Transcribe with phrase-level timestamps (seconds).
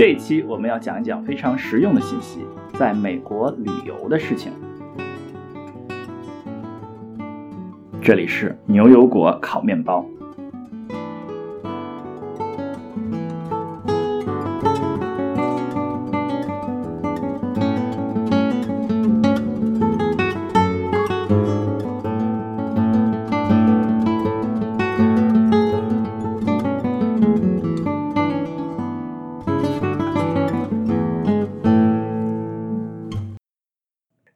[0.00, 2.40] 这一期我们要讲一讲非常实用的信息，
[2.72, 4.50] 在美国旅游的事情。
[8.00, 10.02] 这里是牛油果烤面包。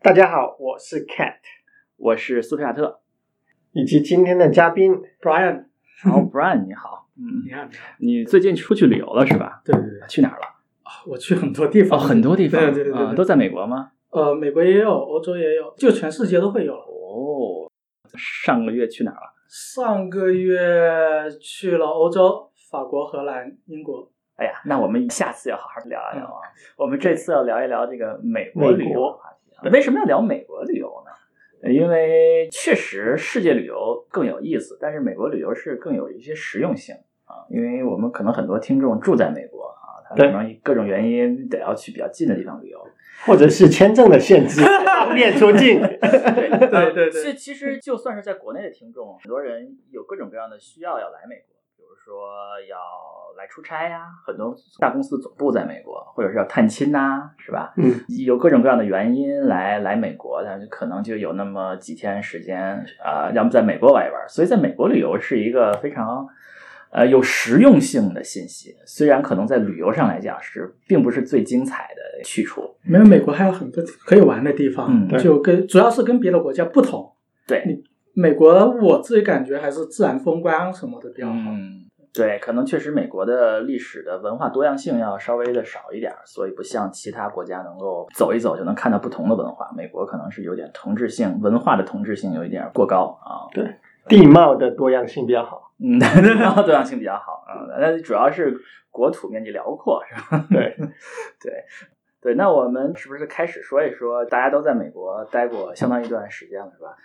[0.04, 1.36] 大家好，我是 Cat，
[1.96, 3.00] 我是苏菲亚特。
[3.72, 5.64] 以及今天的嘉宾 Brian。
[6.02, 7.84] 好，Brian 你好，嗯，你好，你好。
[8.00, 9.62] 你最近出去旅游了是吧？
[9.64, 10.44] 对对对，去哪儿了？
[10.82, 13.92] 啊，我去很多地方，很多地方，对对对都在美国吗？
[14.10, 16.82] 呃，美国也有，欧洲也有，就全世界都会有了。
[16.84, 17.72] 哦，
[18.14, 19.32] 上个月去哪儿了？
[19.48, 24.06] 上个月去了欧洲，法国、荷兰、英国。
[24.36, 26.44] 哎呀，那我们下次要好好聊一聊啊。
[26.77, 29.18] 我们这次要聊一聊这个美国旅游。
[29.73, 31.70] 为什么要聊美国旅游呢？
[31.70, 37.48] 因为确实世界旅游更有意思，但是美国旅游是更有一些实用性啊。
[37.48, 42.79] 因为我们可能很多听众住在美国啊，他可能各种原因得要去比较近的地方旅游，
[43.25, 45.81] 或者是签证的限制， 方便出境。
[45.81, 51.53] 对对对对其实其实就算是在国内的听众，很多人有各种各样的需要要来美国，比
[51.95, 52.27] 如说
[52.69, 52.77] 要
[53.39, 57.73] 来出差呀，很多大公司总部在美国，或者是要探亲呐、是吧？
[57.77, 64.28] 嗯，有各种各样的原因来来美国，但是可能就有那么几天时间啊、要么在美国玩一玩。
[64.28, 66.27] 所以在美国旅游是一个非常
[66.91, 72.77] 呃有实用性的信息，虽然可能在旅游上来讲是并不是最精彩的去处。
[72.83, 77.12] 没有美国还有很多可以玩的地方，嗯就跟主要是跟别的国家不同。
[77.47, 77.83] 对，
[78.14, 81.34] 美国我自己感觉还是自然风光什么的比较好。
[81.34, 81.83] 嗯，
[82.15, 89.69] 对，可能确实美国的历史的文化多样性要稍微的少一点儿，所以不像其他国家能够走一走就能看到不同的文化。
[89.77, 93.51] 美国可能是有点同质性，文化的同质性有一点过高啊。
[93.53, 93.77] 对
[94.07, 95.73] 地貌的多样性比较好。
[95.79, 98.61] 嗯， 地貌多样性比较好啊，那主要是
[98.92, 100.47] 国土面积辽阔，是吧？
[100.48, 100.77] 对
[101.41, 101.64] 对
[102.23, 106.97] 对，那我们是不是开始说一说，大家都在美国待过相当一段时间了，是吧？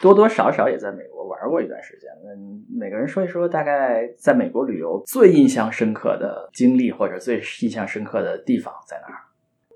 [0.00, 9.20] 多多少少也在美国玩过一段时间，那每个人说一说，大概在美国旅游最印象深刻的经历或者最印象深刻的地方在哪儿？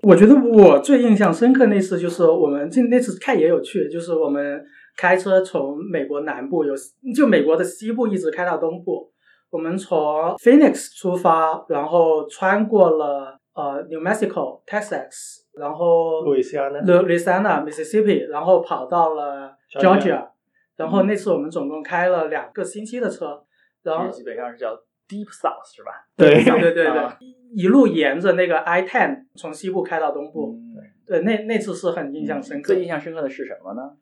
[0.03, 4.63] 我觉得我最印象深刻那次就是我们这那次看也有趣，就是我们
[4.97, 6.73] 开车从美国南部有
[7.15, 9.11] 就美国的西部一直开到东部，
[9.51, 9.97] 我们从
[10.37, 16.81] Phoenix 出发，然后穿过了呃 New Mexico、Texas，然后路易斯安那。
[16.81, 20.27] Louisiana、Mississippi，然后跑到了 Georgia
[20.75, 23.43] 然后那次我们总共开了两个星期的车，
[23.83, 24.73] 然后这基本上是叫
[25.07, 25.91] Deep South 是吧？
[26.17, 26.59] 对对。
[26.59, 27.17] 对对啊，
[27.53, 33.97] 一路沿着那个 I ten 从西部开到东部，嗯，对，那那次是很印象深刻，最印象深刻的是什么呢？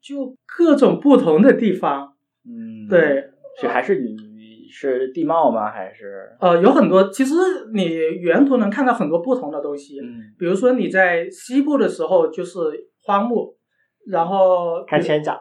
[0.00, 3.30] 就各种不同的地方，嗯，，对，
[3.60, 5.70] 是还是你是地貌吗？
[5.70, 6.36] 还是？
[6.40, 7.34] 呃，有很多，其实
[7.72, 7.84] 你
[8.22, 10.34] 沿途能看到很多不同的东西，嗯。
[10.38, 12.58] 比如说你在西部的时候就是
[13.02, 13.54] 荒漠，
[14.06, 15.40] 然后看仙长，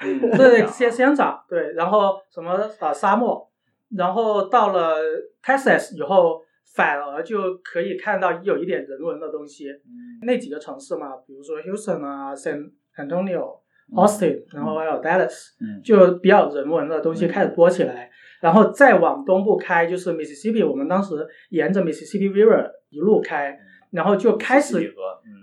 [0.00, 3.50] 嗯对 仙仙长，对，然后什么啊沙漠，
[3.96, 4.96] 然后到了
[5.42, 6.40] Texas 以后，
[6.74, 9.68] 反而就可以看到有一点人文的东西。
[9.70, 13.60] 嗯那几个城市嘛，比如说 Houston 啊、San Antonio、
[13.92, 18.10] 嗯 Austin，然后还有 Dallas，嗯就比较人文的东西开始多起来。
[18.40, 23.58] 然后再往东部开，就是 Mississippi，我们当时沿着 Mississippi River 一路开，
[23.90, 24.94] 然后就开始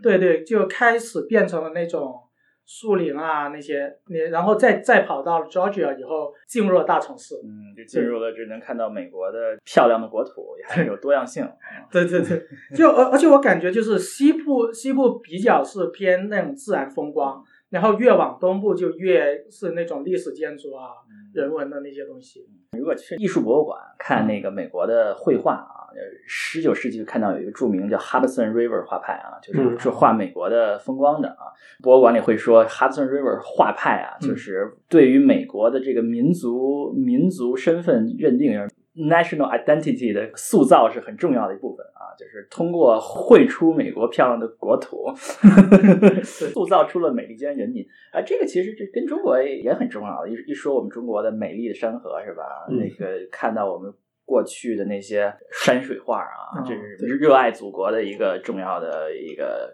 [0.01, 2.17] 对对，就开始变成了那种
[2.65, 7.35] 树林啊那些，你然后再再跑到了 Georgia 以后，进入了大城市。
[7.43, 11.43] 嗯，就进入了只能看到美国的漂亮的国土，也还有多样性。
[11.45, 12.43] 嗯对对对，
[12.75, 17.41] 就而而且我感觉就是西部西部比较是偏那种自然风光，
[17.75, 20.91] 然后越往东部就越是那种历史建筑啊、
[21.33, 22.47] 人文的那些东西。
[22.77, 25.91] 如果去艺术博物馆看那个美国的绘画啊，
[26.25, 31.51] 十九世纪看到有一个著名叫 Hudson River 画派啊，就是嗯是画美国的风光的啊。
[31.83, 38.53] 博物馆里会说 Hudson River 画派啊，嗯就是对于美国的这个民族民族身份认定。
[38.95, 45.13] National identity 的塑造是很重要的一部分啊，就是通过绘出美国漂亮的国土
[46.23, 48.21] 塑造出了美利坚人民啊。
[48.21, 50.25] 这个其实这跟中国也很重要。
[50.25, 52.43] 一一说我们中国的美丽的山河是吧？
[52.69, 53.93] 嗯那个看到我们
[54.25, 59.71] 过去的那些山水画啊，哦这是对热爱祖国的一个重要的一个。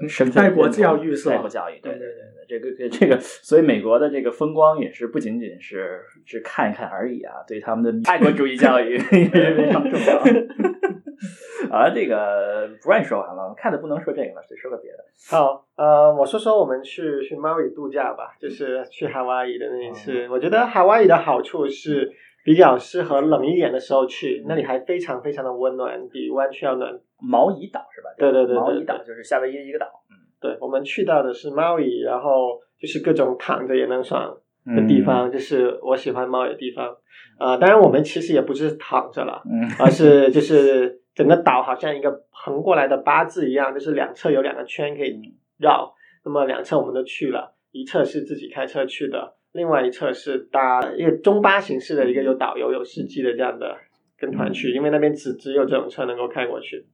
[0.00, 10.22] 呃身份爱国教育是吧爱国教育，对对对对对，这个这个，所以美国的这个风光也是不仅仅是是看一看而已啊，对他们的爱国主义教育 也是非常重要。
[11.70, 14.98] 啊，这个 Brian 说完了，看的不能说这个了，得说个别的。
[15.28, 20.28] 好，呃，我说说我们去去 Maui 度假吧，就是去夏威夷的那一次。
[20.28, 22.12] 我觉得夏威夷的好处是
[22.46, 26.96] 比较适合冷一点的时候去，那里还非常非常的温暖，比湾区要暖。
[27.18, 28.08] 毛伊岛是吧？
[28.16, 29.86] 对对对，毛伊岛就是夏威夷的一个岛。
[30.08, 34.32] 嗯，对，我们去到的是毛伊，然后就是各种躺着也能爽
[34.64, 36.96] 的地方，就是我喜欢毛伊的地方。
[37.36, 39.42] 啊，当然我们其实也不是躺着了，
[39.80, 45.18] 而是就是整个岛好像一个横过来的八字一样，就是两侧有两个圈可以
[45.58, 45.92] 绕。
[46.24, 53.76] 那么两侧我们都去了，一侧是自己开车去的，另外一侧是搭一个中巴形式的一个有导游有司机的这样的
[54.18, 56.86] 跟团去，因为那边只只有这种车能够开过去。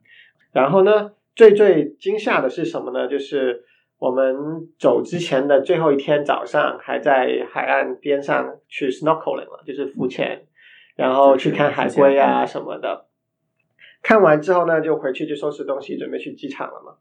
[0.51, 3.07] 然后呢，最最惊吓的是什么呢？
[3.07, 3.63] 就是
[3.99, 4.35] 我们
[4.79, 10.45] 走之前的最后一天早上，还在海岸边上去 snorkeling 了，就是浮潜，
[10.95, 13.07] 然后去看海龟啊什么的。
[14.01, 16.95] 看完之后呢，就回去就收拾东西，准备去机场了嘛。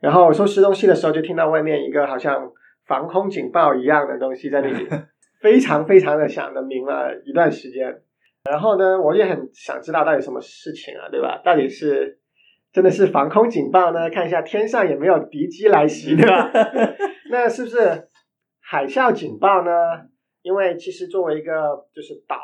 [0.00, 2.50] 然后收拾东西的时候，就听到外面一个好像
[2.88, 4.88] 防空警报一样的东西在那里
[5.40, 8.02] 非常非常的响的鸣了一段时间。
[8.50, 11.40] 然后呢，我也很想知道到底什么事情啊，对吧？
[11.44, 12.18] 到底是。
[12.70, 14.10] 真的是防空警报呢？
[14.10, 16.52] 看一下天上有没有敌机来袭，对吧？
[17.32, 17.78] 那是不是
[18.60, 19.70] 海啸警报呢？
[20.42, 21.52] 因为其实作为一个
[21.94, 22.36] 就是岛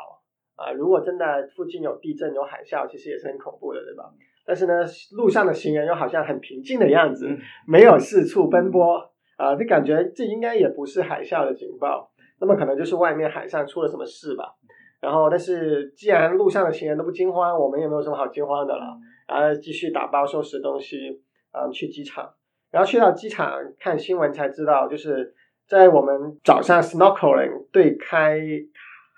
[0.55, 4.11] 啊，如果真的附近有地震有海啸，其实也是很恐怖的，对吧？
[4.43, 4.83] 但是呢，
[5.15, 7.29] 路上的行人又好像很平静的样子，
[7.67, 12.09] 没有四处奔波啊，就感觉这应该也不是海啸的警报，
[12.39, 14.55] 那么可能就是外面海上出了什么事吧。
[15.01, 18.97] 然后，但是既然路上的行人都不惊慌，我们也没有什么好惊慌的了。
[19.27, 21.21] 然后继续打包收拾东西，
[21.51, 22.27] 嗯，去机场。
[22.71, 25.33] 然后去到机场看新闻才知道，就是
[25.67, 28.39] 在我们早上 snorkeling 对开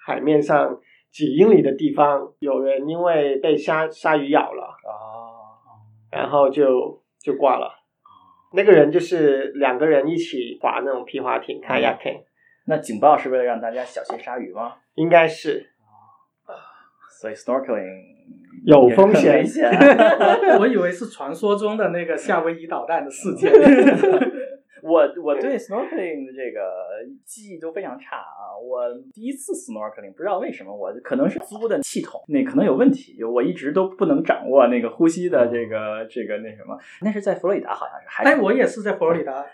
[0.06, 0.78] 海面上
[1.12, 4.98] 几英里的地方，有人因为被鲨鲨鱼咬了啊，
[6.12, 7.77] 然后就就挂了。
[8.58, 12.24] 那个人就是两个人一起划那种皮划艇 kayaking。
[12.66, 14.74] 那警报是为了让大家小心鲨鱼吗？
[14.96, 15.70] 应该是。
[17.22, 18.04] 所以 snorkeling
[18.66, 19.44] 有风险，
[20.60, 23.52] 我以为是传说中的那个夏威夷导弹的事件。
[24.88, 26.62] 我我对 snorkeling 的这个
[27.26, 28.56] 记忆都非常差啊！
[28.58, 28.82] 我
[29.14, 36.78] 第一次 snorkeling 不知道为什么，我可能是租的系统那可能有问题，我一直都不能掌握那个呼吸的这个这个那什么。
[37.02, 39.46] 那是在佛罗里达好像是，还哎，我也是在佛罗里达，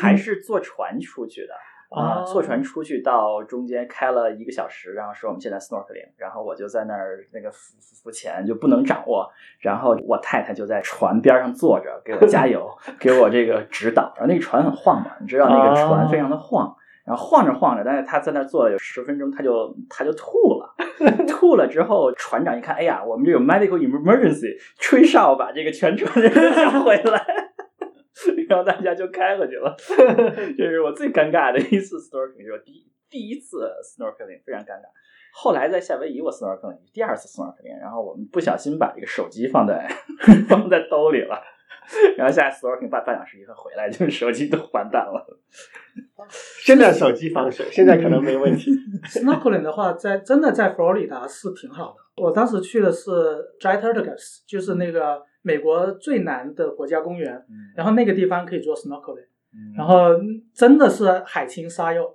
[0.00, 1.54] 还是坐船出去的。
[1.94, 9.30] 啊，坐船出去到中间开了一个小时，然后说我们现在 snorkeling，然后我就在那儿那个浮浮潜就不能掌握，
[9.60, 12.68] 然后我太太就在船边上坐着给我加油，
[12.98, 14.12] 给我这个指导。
[14.16, 16.74] 然后那个船很晃嘛，你知道那个船非常的晃，
[17.04, 20.74] 然后晃着晃着，但是他在那坐了有十分钟，他就他就吐了，
[21.26, 27.41] 吐了之后船长一看，哎呀，我们这有 medical emergency，吹哨把这个全船 人叫回来。
[28.48, 29.74] 然后大家就开回去了，
[30.56, 34.84] 这是我最尴尬的一次 snorkeling，就是第第一次 snorkeling 非常尴尬。
[35.34, 39.88] 后来在夏威夷我 snorkeling，第二次 snorkeling，然后我们不小心把这个手机放在
[40.48, 41.42] 放在兜里了，
[42.16, 45.38] 然后下次 snorkeling 半半小时以后回来，就手机都完蛋了。
[46.64, 48.70] 现在手机防水，现在可能没问题。
[49.06, 52.22] snorkeling 的话，在真的在佛罗里达是挺好的。
[52.22, 53.10] 我当时去的是
[53.60, 55.22] Jet t a r g a s 就是那个。
[55.44, 59.26] 美国最南的国家公园，然后那个地方可以做 snorkeling，
[59.76, 60.10] 然后
[60.54, 62.08] 真的是海清沙幼，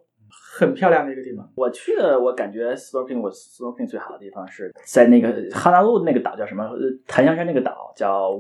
[0.58, 1.52] 很漂亮的一个地方。
[1.58, 6.72] 我去的，我感觉 snorkeling 我 snorkeling 最好的地方是在那个哈纳路那个岛叫什么？
[7.06, 8.40] 檀香山那个岛叫。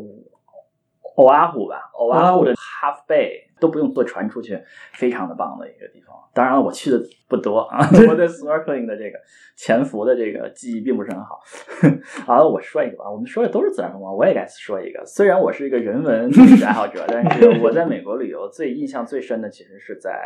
[1.17, 6.15] 欧阿湖吧，欧阿湖的 Half Bay 都不用坐船出去，非常的棒的一个地方。
[6.31, 9.17] 当然了，我去的不多啊， 我对 snorkeling 的这个
[9.55, 11.39] 潜伏的这个记忆并不是很好。
[12.24, 15.03] 好，我说一个吧，我们说的都是自然风光，我也该说一个。
[15.07, 16.29] 虽然我是一个人文
[16.63, 20.21] 爱好者，但是我在美国旅游最印象最深的其实是在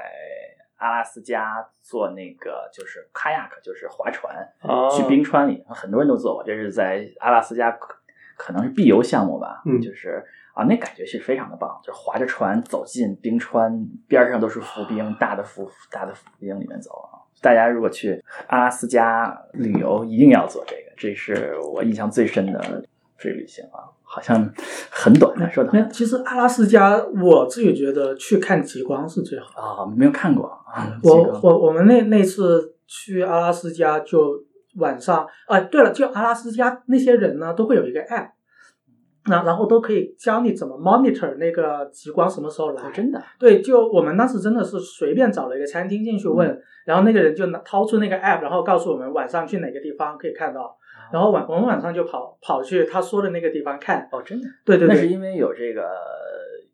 [0.75, 4.36] 阿拉斯加坐那个就是 kayak，就是划船
[4.91, 7.71] 去冰川里，很多人都坐过，这是在阿拉斯加
[8.36, 10.21] 可能是必游项目吧，就是。
[10.53, 17.20] 啊，那感觉是非常的棒，就划着船走进冰川，边上都是浮冰， 大的浮大的浮冰里面走啊。
[17.41, 22.84] 大家如果去阿拉斯加旅游，一定要做这个，这是我印象最深的
[23.17, 23.89] 这旅行啊。
[24.03, 24.36] 好像
[24.89, 25.88] 很短，说的。
[25.89, 29.88] 其实阿拉斯加，我自己觉得去看极光是最好啊。
[29.96, 31.00] 没有看过啊。
[31.01, 34.43] 我我我们那那次去阿拉斯加，就
[34.75, 38.31] 晚上啊，对了，就阿拉斯加那些人呢，都会有一个 app。
[39.28, 42.92] 那然后都可以教你怎么 monitor 那个极光什么时候来？
[42.92, 43.22] 真的？
[43.38, 50.75] 对，就我们当时真的是随便找了一个餐厅进去问，然后那个人就拿掏出那个 app，然后告诉我们晚上去哪个地方可以看到。
[51.12, 54.08] 然后晚我们晚上就跑跑去他说的那个地方看。
[54.12, 54.48] 哦，真的？
[54.66, 54.96] 对对对。
[54.96, 55.84] 那是因为有这个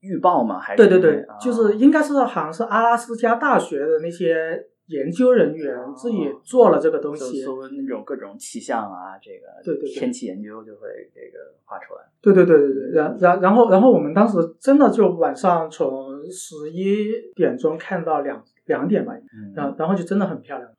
[0.02, 0.60] 预报吗？
[0.60, 0.78] 还是？
[0.78, 12.02] 对对对，就是应该是好像是阿拉斯加大学的那些研究人员自己做了这个东西，搜那种各种气象啊，这个对对天气研究就会这个画出来。
[12.22, 19.14] 对对对对对，然然然后然后我们当时真的就晚上从十一点钟看到两两点吧，
[19.56, 20.70] 然后然后就真的很漂亮。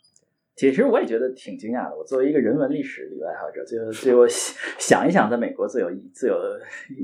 [0.57, 1.97] 其实我也觉得挺惊讶的。
[1.97, 6.37] 我作为一个人文历史里爱好者，最后最后想一想，在美国最有最有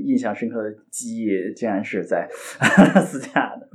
[0.05, 2.27] 印象深刻的记忆，竟然是在
[2.59, 3.69] 阿拉斯加的。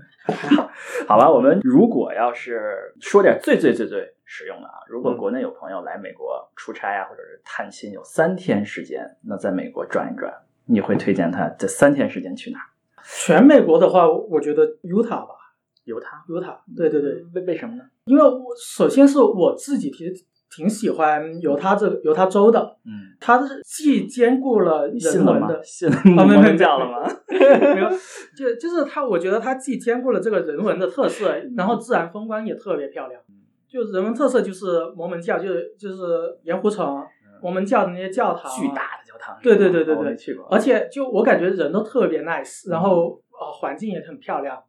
[1.09, 10.33] 好吧，我们如果要是说点最最最最实用的啊，如果国内有朋友来美国出差啊，或者是探亲，有三天时间，那在美国转一转，
[10.67, 12.59] 你会推荐他这三天时间去哪？
[13.03, 15.37] 全美国的话，我觉得犹他吧。
[15.85, 17.83] 犹他，犹他，对对对，为为什么呢？
[18.05, 20.13] 因为我首先是我自己其实
[20.51, 27.09] 挺喜欢犹他这个犹他州的，嗯，它是既兼顾了人文的，信摩门教了吗？
[27.31, 27.89] 没有，
[28.37, 33.21] 就就是它，我觉得它既兼顾了这个人文的特色，然后自然风光也特别漂亮。
[33.69, 34.67] 就人文特色就是
[34.97, 35.97] 摩门教，就是就是
[36.43, 37.01] 盐湖城
[37.41, 40.45] 摩门教的那些教堂，巨大的教堂，对对对对对，去过。
[40.51, 44.61] 而且就我感觉人都特别 nice，然后呃环境也很漂亮。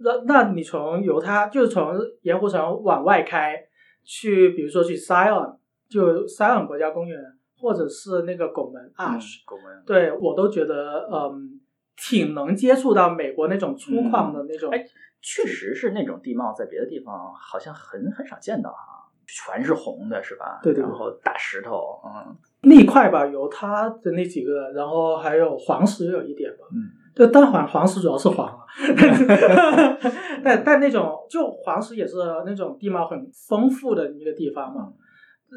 [0.00, 3.56] 那那你从犹他就是从盐湖城往外开，
[4.04, 5.56] 去比如说去 Zion，
[5.88, 7.18] 就 Zion 国家公园，
[7.58, 11.60] 或者是那个拱门 Arch，拱门，对我都觉得嗯，
[11.96, 14.70] 挺能接触到美国那种粗犷的那种。
[14.70, 14.84] 哎，
[15.20, 20.60] 确实是那种地貌，在别的地方好像很很少见到哈，全是红的，是吧？
[20.62, 20.82] 对对。
[20.82, 27.03] 然后大石头，嗯，那块吧，有它的那几个，然后还有黄石有一点吧，嗯。
[27.14, 29.98] 就但黄黄石主要是黄 了，
[30.42, 34.92] 但但那种就黄石也是那种地貌很丰富的一个地方嘛。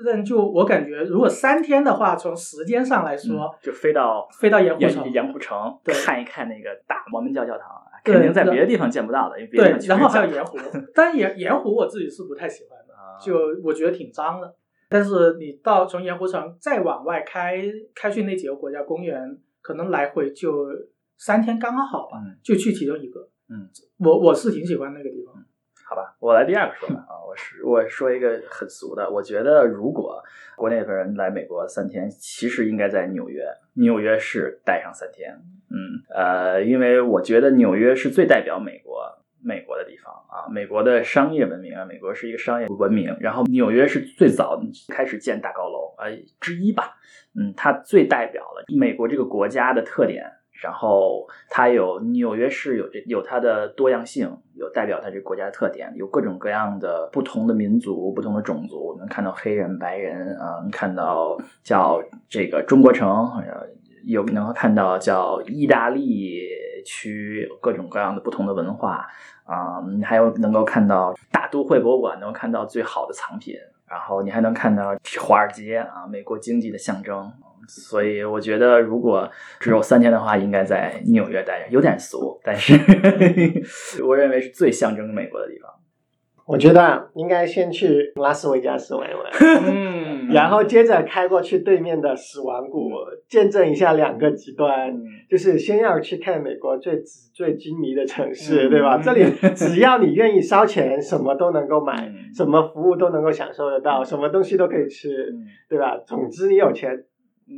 [0.06, 7.72] 但就我感觉，如果三天的话，从时间上来说，就飞到飞到盐湖城，盐湖城看一看那个大摩门教教堂，
[8.04, 9.40] 肯定在别的地方见不到的。
[9.42, 10.60] 因为对，然后还有盐湖，
[10.94, 14.54] 但盐盐湖我自己是不太喜欢的，就我觉得挺脏的。
[14.88, 17.64] 但是你到从盐湖城再往外开
[17.96, 20.68] 开去那几个国家公园，可能来回就。
[21.18, 23.30] 三天刚刚好吧，就去其中一个。
[23.50, 25.34] 嗯，我我是挺喜欢那个地方。
[25.90, 26.96] 好吧，我来第二个说吧。
[27.08, 30.22] 啊，我是我说一个很俗的，我觉得如果
[30.58, 33.46] 国内的人来美国三天，其实应该在纽约，
[33.76, 35.34] 纽约市待上三天。
[35.70, 39.02] 嗯，呃，因为我觉得纽约是最代表美国
[39.42, 43.16] 美国的地方啊，美国的商业文明啊，美国是一个商业文明。
[43.22, 46.08] 然后纽约是最早开始建大高楼啊
[46.42, 46.98] 之一吧。
[47.34, 50.34] 嗯，它最代表了美国这个国家的特点。
[50.62, 63.30] 然后它有纽约市有这有它的多样性，有代表它这国家特点，有各种各样的不同的民族、不同的种族，能看到黑人、白人啊，能看到叫这个中国城，
[64.06, 66.42] 有能够看到叫意大利
[66.86, 69.08] 区，各种各样的不同的文化
[69.44, 73.56] 啊，还有能够看到大都会博物馆，能够看到最好的藏品，
[73.88, 77.32] 然后你还能看到华尔街啊，美国经济的象征。
[77.68, 82.74] 所以我觉得，如果只有三天的话，应该在纽约待着，有点俗，但是
[84.04, 85.72] 我认为是最象征美国的地方。
[86.46, 89.24] 我觉得应该先去拉斯维加斯玩一玩，
[89.68, 92.90] 嗯， 然后接着开过去对面的死亡谷，
[93.28, 94.98] 见证一下两个极端，
[95.30, 98.98] 就是先要去看美国最最精迷的城市，对吧？
[98.98, 105.30] 这里 只要你愿意烧钱，什么都能够买，什么服务都能够享受得到，什么东西都可以吃，
[105.68, 105.98] 对吧？
[106.06, 107.04] 总之你有钱。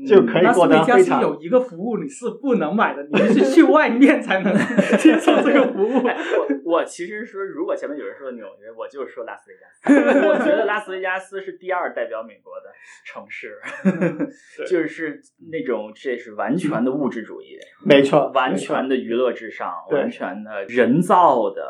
[0.08, 1.22] 就可以过得非常。
[1.22, 4.53] 有一个服务你是不能买的，你是去外面才能
[4.98, 6.03] 接受这个服务。
[6.03, 9.79] 我我其实说，如果前面有人说纽约，我就说拉斯维加斯。
[10.29, 12.72] 我觉得拉斯维加斯是第二代表美国的
[13.03, 13.58] 城市，
[14.69, 15.19] 就是
[15.51, 21.63] 那种这是完全的物质主义，没错，完全的娱乐至上，完全的人造的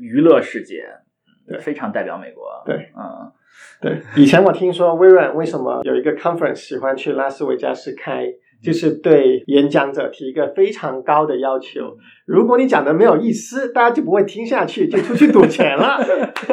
[0.00, 0.86] 娱乐世界，
[1.60, 2.62] 非常代表美国。
[2.64, 3.30] 对，嗯。
[3.80, 8.26] 对，以前我听说微软为什么有一个 conference 喜欢去拉斯维加斯开，
[8.62, 11.96] 就是对演讲者提一个非常高的要求。
[12.24, 15.98] 如果你讲的没有意思，大家就不会听下去，就出去赌钱了。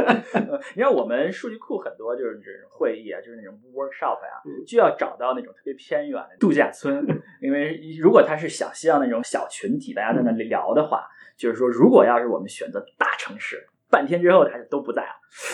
[0.76, 7.06] 你看我们数据库很多就是这种会议啊，就是那种 workshop 呀，就要找到那种特别偏远的度假村，
[7.42, 11.08] 因为如果他是想希望那种小群体大家在那里聊的话，
[11.38, 13.66] 就是说如果要是我们选择大城市。
[13.94, 15.10] 半天之后，他就都不在了。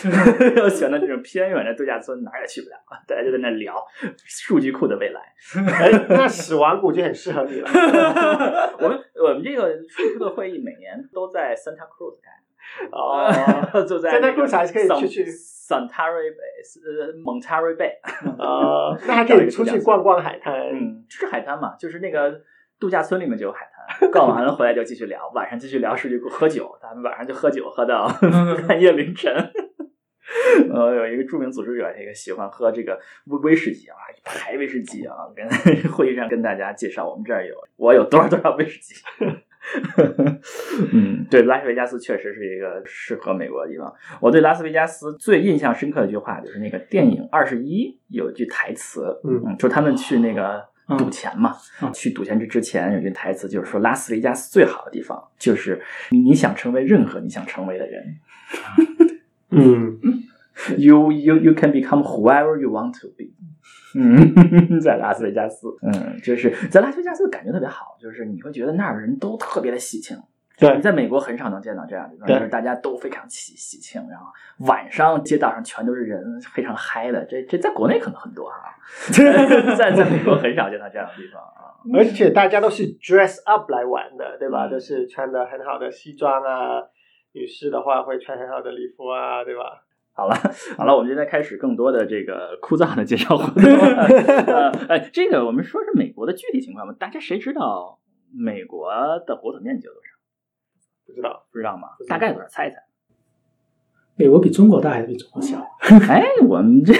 [0.55, 3.75] 又选择这种偏远的度假村，哪儿也去不了大家就在那聊
[4.25, 5.21] 数据库的未来。
[6.07, 7.69] 那史瓦谷就很适合你了。
[8.79, 12.31] 我们我们这个数据库的会议每年都在 Santa Cruz 开。
[12.91, 17.91] 哦，就在那 Cruz 还是可以去去 Sunterry Bay，呃，Monterey Bay。
[18.37, 20.53] 哦，那还可以出去逛逛海滩。
[20.71, 22.41] 嗯，就是海滩嘛，就是那个
[22.79, 24.11] 度假村里面就有海滩。
[24.11, 28.07] 逛完了回来就继续聊，晚上继续聊出去喝酒，咱们晚上就喝酒喝到
[28.67, 29.33] 半夜凌晨。
[30.71, 35.47] 呃，有一个著名组织者，这个喜欢喝这个威威士忌啊，一排威士忌啊，跟
[35.91, 38.93] 会议上跟大家介绍，我们这儿有我有多少多少威士忌。
[40.93, 43.93] 嗯，对，拉斯维加斯确实是一个适合美国的地方。
[44.21, 50.63] 我对拉斯维加斯最印象深刻的一句话就是那个电影《二十一》有一句台词，嗯，就是他们去那个
[50.97, 51.55] 赌钱嘛，
[51.93, 55.81] 去赌钱之之前有句台词，就是说拉斯维加斯最好的地方就是
[56.11, 58.15] 你想成为任何你想成为的人。
[59.51, 59.99] 嗯，
[60.77, 63.25] you you you can become whoever you want to be。
[63.95, 70.15] 嗯，在拉斯维加斯，嗯，就是在拉斯维加斯感觉特别好，就是你会觉得那儿的人都特别的喜庆。
[70.59, 74.25] 对，你在美国很少能见到这样的地方，就是大家都非常喜喜庆，然后
[74.67, 77.23] 晚上街道上全都是人，非常嗨的。
[77.25, 78.75] 这这在国内可能很多哈，
[79.77, 81.69] 在在美国很少见到这样的地方啊。
[81.93, 84.67] 而且大家都是 dress up 来玩的，对吧？
[84.67, 86.83] 都是穿的很好的西装啊。
[87.31, 89.85] 女士的话会穿很好的礼服啊，对吧？
[90.13, 90.35] 好了，
[90.77, 93.63] 好了，我们现在开始更多的这个枯燥的介绍活动。
[93.71, 96.93] 呃，哎，这个我们说是美国的具体情况吧？
[96.99, 97.99] 大家谁知道
[98.35, 98.91] 美国
[99.25, 100.08] 的国土面积有多少？
[101.09, 101.89] 不知道，不知道吗？
[102.07, 102.47] 大概多少？
[102.47, 102.77] 猜一猜。
[104.15, 105.57] 美国比中国大还是比中国小？
[106.09, 106.93] 哎，我们这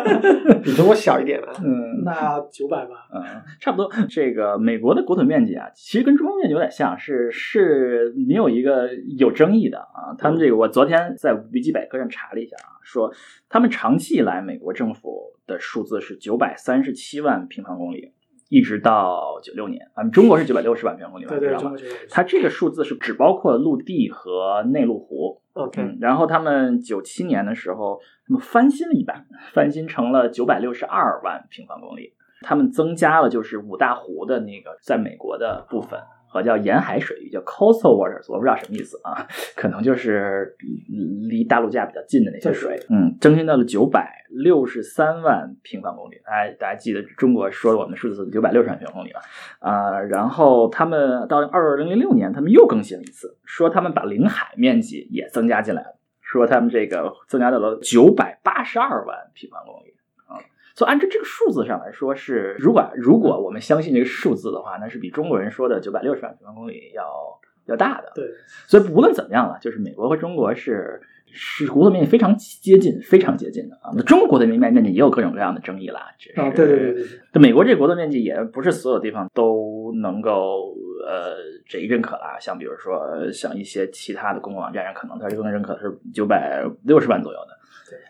[0.64, 1.52] 比中国小一点吧。
[1.62, 3.06] 嗯，那九百吧。
[3.12, 3.22] 嗯，
[3.60, 3.90] 差不多。
[4.08, 10.16] 这个美国的国土面积啊，其实跟中国面积有点像，是是没有一个有争议的啊。
[10.16, 13.12] 他们这个，我昨天在维基百科上查了一下啊，说
[13.50, 18.13] 他们长期以来美国政府的数字是九百三十七万平方公里。
[18.48, 21.56] 一直到九六年，咱们中国是九百六十万平方公里，对对，
[22.10, 25.40] 它这个数字是只包括陆地和内陆湖。
[25.54, 32.12] OK，然后他们九七年的时候，他们翻新了一版，翻新成了九百六十二万平方公里。
[32.42, 35.98] 他们增加了就是五大湖的那个在美国的部分。
[36.34, 40.56] 和叫沿海水域，叫 coastal waters，我不知道什么意思啊，可能就是
[41.28, 42.76] 离大陆架比较近的那些水。
[42.90, 46.16] 嗯，增新到了九百六十三万平方公里。
[46.24, 49.20] 哎，大家记得中国说我们数字是九百六十万平方公里吧
[49.60, 50.00] 啊。
[50.00, 59.93] 然后他们到二零零六年，他们又更新了一次，说他们把领海面积也增加进来了，说他们这个增加到了九百八十二万平方公里。
[60.74, 67.04] 所以按照这个数字上来说，是如果如果我们相信这个数字的话，那是比中国人说的九百六十万平方公里要
[67.66, 68.10] 要大的。
[68.12, 68.28] 对，
[68.66, 73.92] 所以无论怎么样了，就是美国和中国是是国土面积非常接近，非常接近的啊。
[73.94, 76.08] 那中国的面面积也有各种各样的争议啦。
[76.34, 77.06] 啊，对对对对。
[77.32, 80.74] 那美国这国土面积也不是所有地方都能够
[81.06, 81.36] 呃
[81.68, 82.36] 这一认可啦。
[82.40, 87.58] 像比如说像一些其他的公共网站上，可能它这个认可是九百六十万左右的。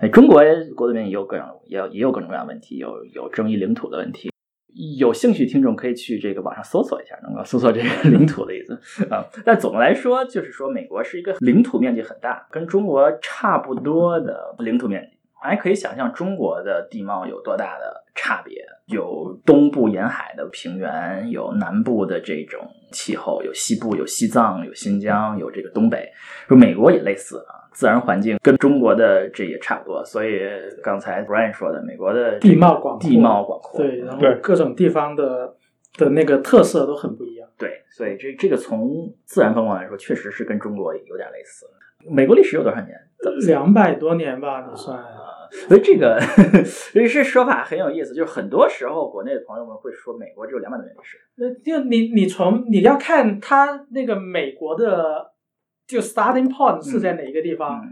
[0.01, 0.43] 哎，中国
[0.77, 4.31] 国土面积也有各种，也有也有各种各样问题，有有争议领土的问题。
[4.99, 8.75] 有兴趣听众可以去这个网上搜索一下，能够搜索这个 领土的意思
[9.09, 9.25] 啊。
[9.45, 15.14] 但总的来说，就是说美国是一个领土面积很大，跟中国差不多的领土面积。
[15.45, 26.11] 还可以想象中国的地貌有多大的差别，有东部沿海的平原，有南部的这种气候，有西部，有西藏，有新疆，有这个东北。
[26.49, 27.61] 说美国也类似啊。
[27.75, 30.39] 自然环境跟中国的这也差不多，所以
[30.81, 35.57] 刚才 Brian 说的，美国的地貌广地貌广阔，对，然后各种地方的
[35.99, 37.49] 的那个特色都很不一样。
[37.59, 41.67] 对，所以这这个从自然风光来说，确实是跟中国有点类似。
[42.09, 42.91] 美国历史有多少年？
[43.49, 44.97] 两百多年吧，你算。
[45.51, 46.21] 所以这个
[46.93, 51.19] 这说法很有意思，就是很多时候国内的朋友们会说美国只有两百多年历史。
[51.37, 55.33] 那就你你从你要看它那个美国的。
[55.87, 57.83] 就 starting point 是在哪一个地方？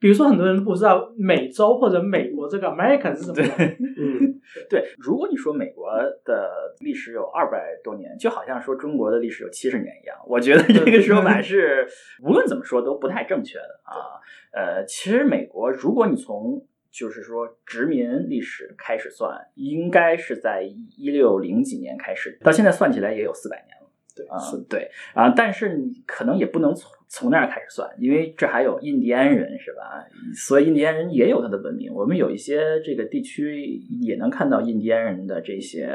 [0.00, 3.42] 比如说，很多人不知道美洲或者美国这个 American 是什么。
[4.00, 4.82] 嗯，对。
[4.98, 5.92] 如果你说美国
[6.24, 11.86] 的历史有二百多年，就好像说中国的历史有七十年一样，我觉得这个说法是
[12.24, 14.16] 无论怎么说都不太正确的啊。
[14.54, 23.88] 呃，其实美国，如果你从就是说殖民历史开始算，应该是在一六零几年开始，到现在算起来也有四百年了。
[24.14, 24.36] 对啊，
[24.68, 30.06] 对啊，但是你可能也不能从从那儿开始算，因为这还有印第安人是吧？
[30.34, 31.90] 所以印第安人也有他的文明。
[31.94, 35.86] 我们有一些这个地区也能看到印第安人的这些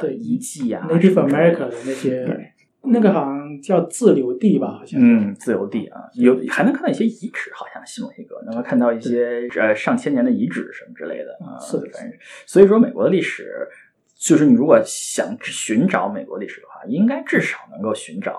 [0.00, 2.49] 呃遗迹啊，Native America 的那些，
[2.82, 4.72] 那个好像叫自留地吧？
[4.78, 11.58] 好像嗯，自留地啊，有还能看到一些遗址，好像西蒙西哥能够看到一些呃上千年的遗址什么之类的啊。
[11.60, 13.68] 是的，反正所以说美国的历史。
[14.22, 18.38] 就是你如果想寻找美国历史的话，应该至少能够寻找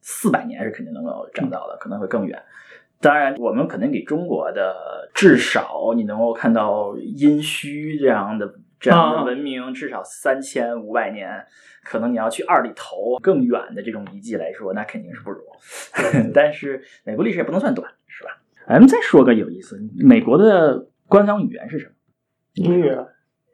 [0.00, 2.36] 四百年是肯定能够找到的，可能会更远。
[3.00, 4.74] 当然，我们可能给中国的
[5.14, 11.46] 至少你能够看到殷墟这样的这样的文明，至少三千五百年。
[11.84, 15.40] 可能你要去二里头更远的这种遗迹来说，那肯定是不如。
[16.34, 18.30] 但是美国历史也不能算短，是吧？
[18.66, 21.92] 咱们再说个有意思，美国的官方语言是什么？
[22.54, 22.94] 英语。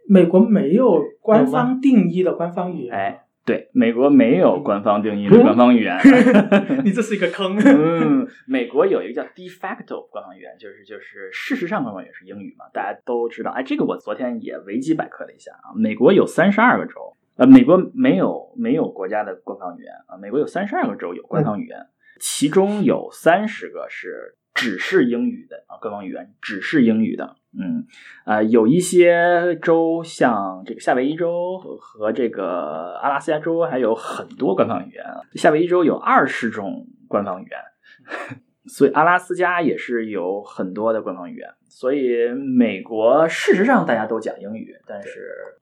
[0.08, 2.94] 美国没有官方定义的官方语言。
[2.94, 3.25] 哎。
[3.46, 5.96] 对，美国没有官方定义的官方语言，
[6.84, 7.56] 你这是一个坑。
[7.64, 13.52] 嗯，美国有一个叫 de facto 官方语言，就是就是事实上官方语言是英语嘛，大家都知道。
[13.52, 21.78] 哎，这个我昨天也维基百科了一下啊，美国有三十二个州，呃，美国没有没有国家的官方语言啊，美国有三十二个州有官方语言，
[22.18, 27.36] 其中有三十个是只是英语的啊，官方语言只是英语的。
[27.58, 27.86] 嗯，
[28.24, 35.04] 啊，有一些州，像这个夏威夷州和这个阿拉斯加州，还有很多官方语言。
[35.34, 41.48] 夏威夷州有二十种官方语言， 所以阿拉斯加也是有很多的官方语言。
[41.68, 45.08] 所以美国事实上大家都讲英语，但是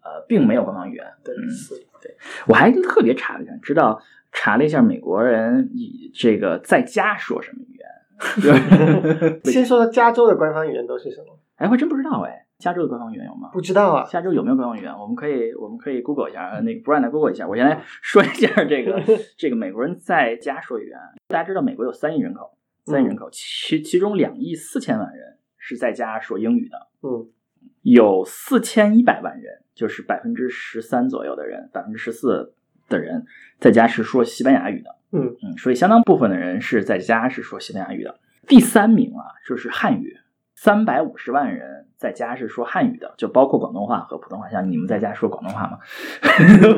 [0.04, 1.04] 呃，并没有官方语言。
[1.24, 1.34] 对，
[2.00, 7.88] 对，我还特别查了一下，知道查了一下美国人以这个在家说什么语言。
[9.44, 11.38] 先说说加州的官方语言都是什么？
[11.56, 13.50] 哎，我还真不知道哎，加州的官方语言有吗？
[13.52, 14.92] 不知道啊，加州有没有官方语言？
[14.92, 17.46] 我们可以，我们可以 Google 一下，那个 Brian 来 Google 一下。
[17.46, 19.00] 我先来说一下这个
[19.38, 20.98] 这个美国人在家说语言。
[21.28, 26.76] 大家知道美国有三亿人口，三亿人口，其其中两亿四千万人是在家说英语的。
[27.02, 27.28] 嗯，
[27.82, 32.54] 有四千一百万人，就是百分之十三左右的人，百分之十四
[32.88, 33.24] 的人
[33.58, 34.96] 在家是说西班牙语的。
[35.12, 38.18] 嗯嗯，所以相当部分的人是在家是说西班牙语的。
[38.46, 40.18] 第三名啊，就是汉语。
[40.56, 44.48] 三百五十万人在家是说汉语的，就包括广东话和普通话。
[44.48, 45.78] 像你们在家说广东话吗？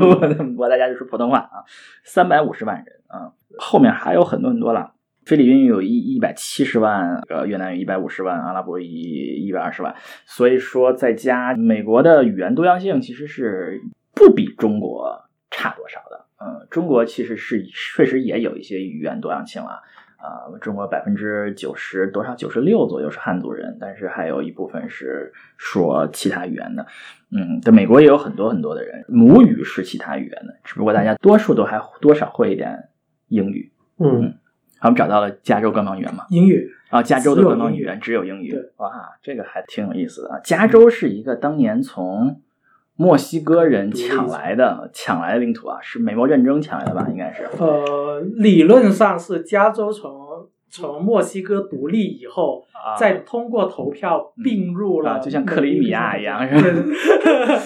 [0.01, 1.63] 我我在家就说普通话啊。
[2.03, 4.93] 三百五十万人啊，后面还有很多很多了。
[5.25, 9.95] 菲律宾有一一百七十万，呃，越南有一百五十万，阿拉伯语一百二十万。
[10.25, 13.81] 所以说，在家美国的语言多样性其实是
[14.15, 15.26] 不比中国
[15.57, 16.27] 差多少的。
[16.39, 19.81] 嗯，中国其实是确实也有一些语言多样性啊。
[20.17, 26.87] 啊，中国百分之九十多少九十六左右是汉族人，但是还有一部分是说其他语言的。
[27.31, 32.89] 嗯，在美国也有很多很多的人母语是其他语言的，只不过大家多数都还多少会一点
[33.29, 33.71] 英语。
[33.99, 34.35] 嗯，
[34.81, 36.25] 我们找到了加州官方语言嘛？
[36.31, 38.59] 英语啊，加州的官方语言只有英语。
[38.79, 40.41] 哇，这个还挺有意思的啊。
[40.43, 42.41] 加州是一个当年从。
[42.97, 47.07] 墨西哥人抢来的，抢来的领土啊，是美墨战争抢来的吧？
[47.11, 47.47] 应该是。
[47.59, 50.26] 呃，理论上是加州从
[50.83, 56.55] 从墨西哥独立以后，啊再通过投票并入了，就像克里米亚一样，是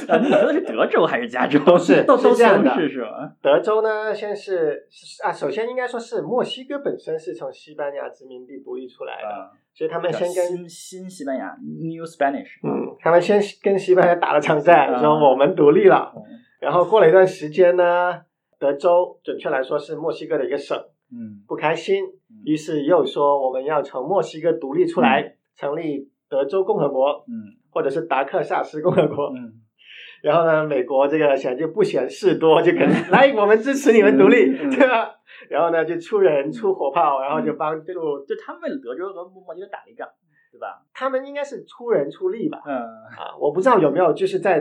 [0.07, 0.17] 吧？
[0.23, 1.59] 你说的是德州还是加州？
[1.65, 3.33] 都是都是这样的，是是吧？
[3.43, 4.87] 德州呢，先是
[5.25, 9.51] 啊，首先应该说是墨西哥本身是从西班牙殖民地独立出来的。
[9.73, 16.13] 所以他们先跟新西班牙 New Spanish，嗯，他们先跟西班牙打了场战，说我们独立了。
[16.61, 18.21] 然后过了一段时间呢，
[18.59, 20.77] 德州准确来说是墨西哥的一个省，
[21.13, 22.05] 嗯，不开心，
[22.45, 29.55] 于是又说我们要从墨西哥独立出来，成立德州共和国，嗯，或者是达克萨斯共和国，嗯。
[30.23, 35.15] 然后呢，美国这个想就不嫌事多，就可能来我们支持你们独立，对吧？
[35.49, 37.93] 然后呢，就出人出火炮，然后就帮助，
[38.27, 40.07] 就他们为了德州和墨西哥打了一仗，
[40.53, 40.85] 对吧？
[40.93, 42.61] 他们应该是出人出力吧？
[42.67, 42.77] 嗯。
[42.77, 44.61] 啊，我不知道有没有就是在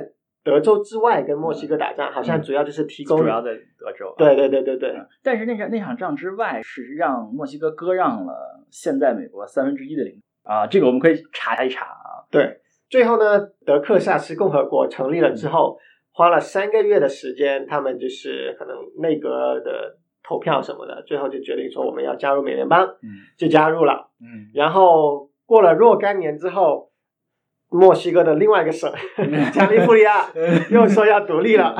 [0.49, 4.13] 德州之外跟墨西哥打仗，好像主要就是提供，主要在德州。
[4.17, 4.95] 对对对对对。
[5.23, 12.25] 但是那场那场仗之外，是让墨西哥割让了现在美国三分之一的领土啊，这个我们可以查一查啊。
[12.31, 12.59] 对，
[12.89, 15.77] 最后呢，德克萨斯共和国成立了之后，
[16.12, 19.97] 花了三个月的时间，他们就是可能内阁的。
[20.21, 26.91] 投票什么的，最后就决定说我们要加入美联邦，嗯，就加入了，嗯，然后过了若干年之后，
[27.71, 28.91] 墨西哥的另外一个省
[29.53, 30.25] 加利福尼亚
[30.71, 31.75] 又说要独立了，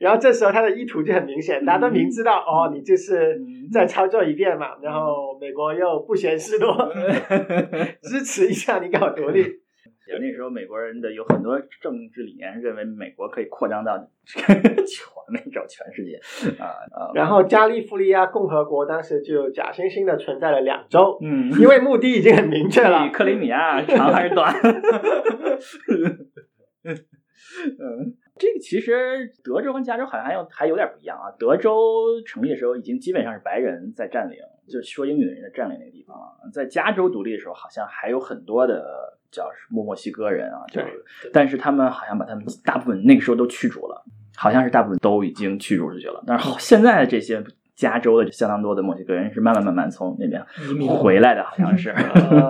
[0.00, 3.40] 然后这时候他的意图就很明显，大家都明知道哦，你就是
[3.72, 6.72] 再操作一遍嘛，然后美国又不嫌事多，
[8.02, 9.63] 支持一下你搞独立。
[10.20, 14.44] 那时候美国人的有很多政治理念，认为美国可以扩张到 全
[15.32, 16.20] 那种全世界
[16.58, 17.10] 啊啊。
[17.14, 23.08] 然后加利福尼亚共和国当时就假惺惺的存在了两周，嗯，因为目的已经很明确了。
[23.10, 24.54] 克里米亚长还是短？
[26.84, 31.30] 嗯，这个其实德州跟加州好像还有还有点不一样啊。
[31.38, 36.50] 德州成立的时候已经基本上是白人在占领，就是说英语的人在占领那个地方了。
[36.52, 38.84] 在加州独立的时候，好像还有很多的
[39.30, 44.04] 叫墨墨西哥人啊，就是，但是他们好像把他们大部分那个时候都驱逐了，
[44.36, 46.22] 好像是大部分都已经驱逐出去了。
[46.26, 47.42] 但是现在的这些
[47.74, 50.40] 加州的相当多的墨西哥人是慢慢慢慢从那边
[50.86, 51.92] 回来的，好像是。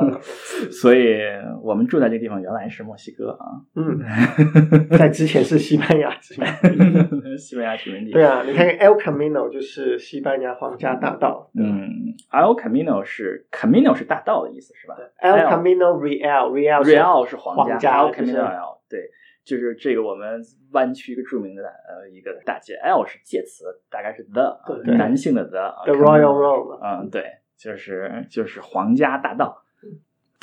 [0.71, 1.17] 所以
[1.63, 3.47] 我们住在这个地方原来是墨西哥啊。
[3.75, 8.13] 嗯，在之前是西班牙殖民，西班牙殖民地。
[8.13, 11.51] 对啊，你看 El Camino 就是西班牙皇家大道。
[11.55, 19.11] 嗯，El Camino 是 Camino 是大道的意思是吧？El Camino Real Real Real 是皇家，El Camino 对。
[19.45, 20.41] 就是这个我们
[20.73, 27.25] 湾区一个著名的呃一个大街，L 是介词，大概是 the 男性的 the，The Royal Road，嗯，对，
[27.59, 29.64] 就是就是皇家大道。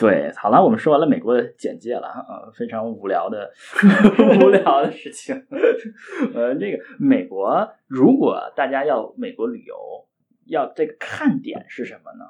[0.01, 3.51] 对，好了，我们说完了美国的简介了啊，非常无聊的
[4.43, 5.35] 无聊的事情。
[6.33, 9.75] 呃，这个美国，如果大家要美国旅游，
[10.47, 12.25] 要这个看点是什么呢？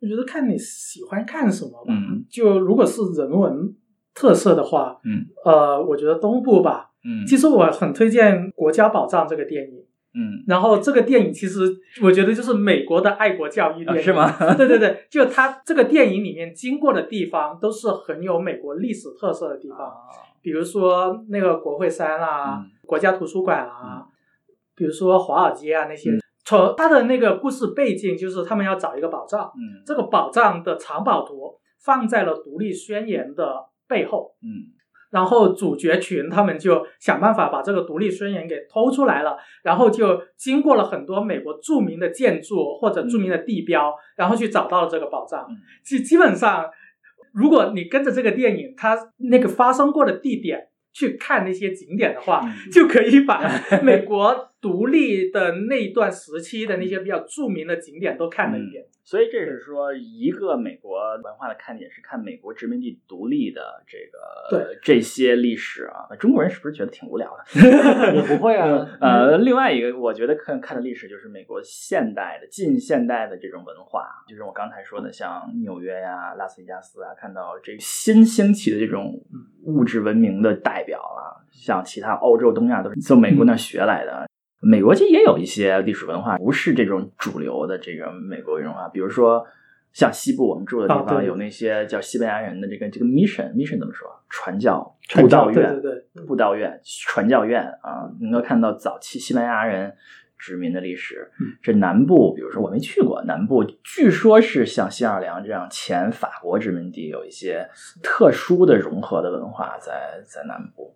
[0.00, 1.94] 我觉得看你喜欢看什么吧。
[2.30, 3.74] 就如果是人文。
[4.14, 9.82] 特色的话，嗯，呃，我觉得东部吧，嗯，其实我很推荐《国家宝藏》这个电影，
[10.14, 11.60] 嗯，然后这个电影其实
[12.02, 14.30] 我觉得就是美国的爱国教育电影，是吗？
[14.54, 19.92] 对对对，就它这个电影里面经过的地方都是很有美国历史特色的地方，
[20.40, 24.06] 比如说那个国会山啦，国家图书馆啊，
[24.74, 26.10] 比如说华尔街啊那些，
[26.44, 33.68] 从它的那个故事背景就是他们要找一个宝藏，嗯，这个宝藏的藏宝图放在了独立宣言的。
[33.88, 34.72] 背后，嗯，
[35.12, 45.46] 然后主角群他们就想办法把这个独立宣言给偷出来了，然后就经过了很多美国著名的建筑或者著名的地标，然后去找到了这个宝藏。
[45.84, 46.64] 基基本上，
[47.34, 53.38] 如果你跟着这个电影，它那个发生过的地点去看那些景点的话，就可以把
[53.82, 58.86] 美国独立的那一段时期的那些比较著名的景点都看了一遍。
[59.04, 66.06] 所以这是说，一个美国文化的看点是看美国殖民地独立的这个对这些历史啊。
[66.20, 67.42] 中国人是不是觉得挺无聊的？
[68.16, 68.86] 我不会啊。
[69.00, 79.20] 呃，另外一个我觉得看看的历史就是美国现代的、近现代的这种文化，就是我刚才说的，像纽约呀、拉斯维加斯啊，看到这新兴起的这种
[79.64, 84.28] 物质文明的代表啊，像其他欧洲、东亚都是从美国那学来的。
[84.64, 88.88] 美国其实也有一些历史文化，不是这种主流的这个美国文化。
[88.88, 89.44] 比如说，
[89.92, 94.08] 像西部我们住的地方，有那些叫西班牙人的这个这个 mission mission 怎么说？
[94.28, 99.92] 传教布道院，对对对，布道院传教院啊，能够看到早期西班牙人
[100.38, 101.30] 殖民的历史。
[101.60, 107.68] 这南部，比如说我没去过南部，据说是像新奥尔良这样前法国殖民地，有一些
[108.00, 110.91] 特殊的融合的文化在在南部。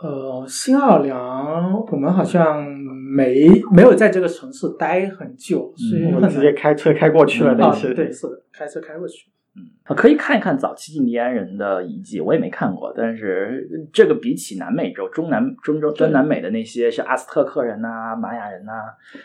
[0.00, 7.54] 呃，新奥尔良，我们好像没没有在这个城市待很久，所以我们直接开车开过去了。
[7.54, 9.28] 那次对，是的，开车开过去。
[9.56, 18.72] 嗯，可以看一看早期印第安人的遗迹，我也没看过，但是这个比起南美洲、中南、中洲、中南美的那些像阿斯特克人呐、玛雅人呐、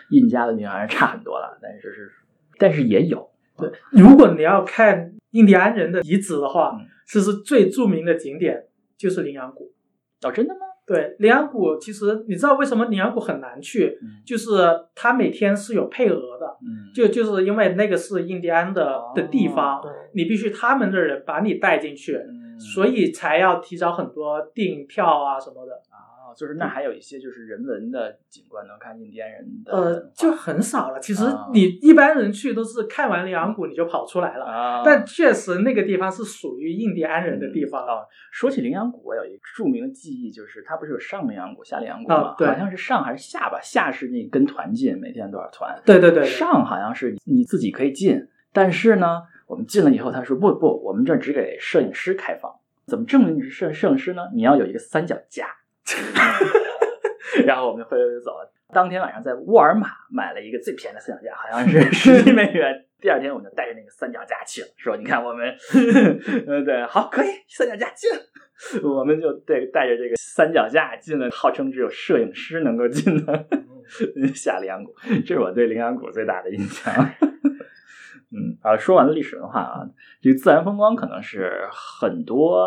[0.10, 1.56] 印加的地方，还是差很多了。
[1.62, 2.12] 但是是，
[2.58, 3.30] 但是也有。
[3.56, 8.64] 对，如果你要看印第安人的遗址的话，其实最著名的景点
[8.98, 9.72] 就是羚羊谷。
[10.28, 10.62] 哦，真的吗？
[10.86, 13.98] 对，羚羊谷其实你知道为什么羚羊谷很难去？
[14.26, 14.52] 就是
[14.94, 16.58] 它每天是有配额的，
[16.94, 19.82] 就就是因为那个是印第安的的地方，
[20.14, 22.20] 你必须他们的人把你带进去，
[22.60, 25.72] 所以才要提早很多订票啊什么的。
[26.36, 29.72] 就是那还有一些就是人文的景观，能看印第安人的。
[29.72, 31.00] 呃，就很少了。
[31.00, 34.46] 其实你一般人去都是看完羚羊谷你就跑出来了。
[34.46, 37.86] 啊但确实那个地方是属于印第安人的地方。
[37.86, 42.36] 啊，说起羚羊谷，我有一个著名的记忆，就是它不是有上羚羊谷、下羚羊谷吗？
[42.38, 43.60] 对，好像是上还是下吧？
[43.62, 45.80] 下是你跟团进，每天多少团？
[45.86, 46.26] 对对对。
[46.26, 52.52] 上好像是你自己可以进，但是呢，我们进了以后，他说不不，我们这只给摄影师开放。
[52.86, 54.24] 怎么证明你是摄摄影师呢？
[54.34, 55.48] 你要有一个三脚架。
[57.46, 58.52] 然后我们灰溜溜走了。
[58.74, 62.86] 当天晚上在沃尔玛买了一个最便宜的三脚架，好像是 十几美元。
[63.00, 65.54] 第二天我们就带着那个三脚架去了，说：“你看我们，
[66.48, 68.10] 嗯，对，好，可以三脚架进。”
[68.82, 73.46] 我们就带带着这个三脚架进了，号称只有摄影师能够进的
[74.34, 74.94] 下羚羊谷。
[75.26, 76.94] 这是我对羚羊谷最大的印象。
[78.36, 79.88] 嗯啊，说完了历史文化啊，
[80.22, 82.66] 这个自然风光可能是很多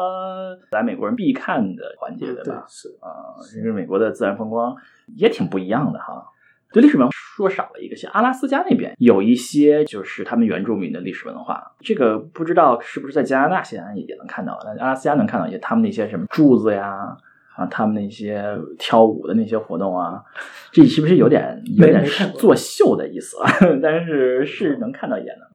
[0.70, 2.64] 来美国人必看的环节，对吧？
[2.68, 4.76] 是啊，因为美国的自然风光
[5.16, 6.24] 也挺不一样的哈。
[6.72, 17.16] 对历史文化说少了一个，像阿拉斯加那边有一些就是他们原住民的历史文化，这个不知道是不是在加拿大现在也能看到，但阿拉斯加能看到一些他们那些什么柱子呀
[17.56, 18.44] 啊，他们那些
[18.78, 20.22] 跳舞的那些活动啊，
[20.70, 23.38] 这是不是有点有点作秀的意思？
[23.80, 25.48] 但是是能看到一点的。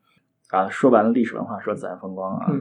[0.52, 2.52] 啊，说完了历史文化，说自然风光啊，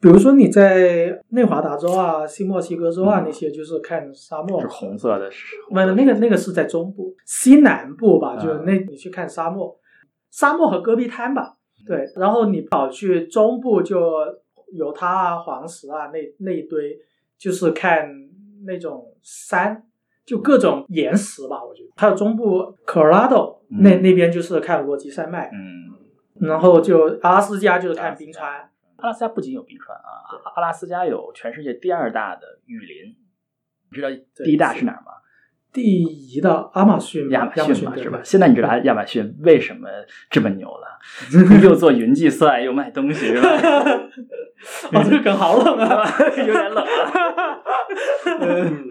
[0.00, 5.28] 比如说你在内华达州啊、新墨西哥州啊那些，就是看沙漠，是红色的。
[5.68, 8.36] 不，那个那个是在中部、西南部吧？
[8.36, 9.76] 就那你去看沙漠，
[10.30, 11.56] 沙漠和戈壁滩吧。
[11.86, 13.98] 对，然后你跑去中部，就
[14.72, 16.98] 犹他啊、黄石啊那那一堆，
[17.38, 18.08] 就是看
[18.66, 19.84] 那种山，
[20.24, 21.64] 就各种岩石吧。
[21.64, 25.50] 我觉得还有中部科罗拉多那那边就是看落基山脉。
[25.52, 26.03] 嗯。
[26.40, 28.70] 然后就阿拉斯加就是看冰川。
[28.96, 33.14] 阿拉斯加不仅有冰川啊，阿拉斯加有全世界第二大的雨林。
[33.90, 34.08] 你知道
[34.44, 35.12] 第一大是哪儿吗？
[35.72, 38.20] 第一的亚马逊，亚马逊嘛是吧？
[38.22, 39.88] 现在你知道亚马逊为什么
[40.30, 40.98] 这么牛了？
[41.62, 43.48] 又做云计算，又卖东西，是吧？
[44.94, 46.04] 哦，这个梗好冷啊，
[46.38, 47.58] 有点冷啊。
[48.40, 48.88] 嗯。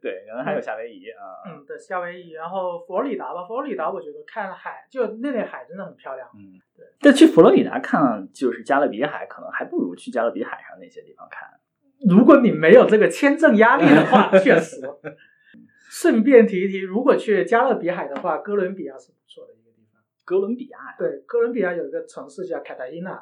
[0.00, 1.44] 对，可能还有夏威夷啊。
[1.46, 6.28] 嗯，对，夏威夷，然后佛罗里达吧，佛罗里达我觉得看海，就那类海真的很漂亮。
[6.34, 6.86] 嗯，对。
[7.00, 11.48] 但去佛罗里达看，就是加勒比海，可能还不如去加勒比海上那些地方看。
[12.08, 14.80] 如果你没有这个签证压力的话，确实。
[15.92, 20.00] 顺便提一提，如果去加勒比海的话，哥伦比亚是不错的一个地方。
[20.24, 20.78] 哥伦比亚。
[20.96, 23.20] 对，哥伦比亚有一个城市叫卡塔伊纳，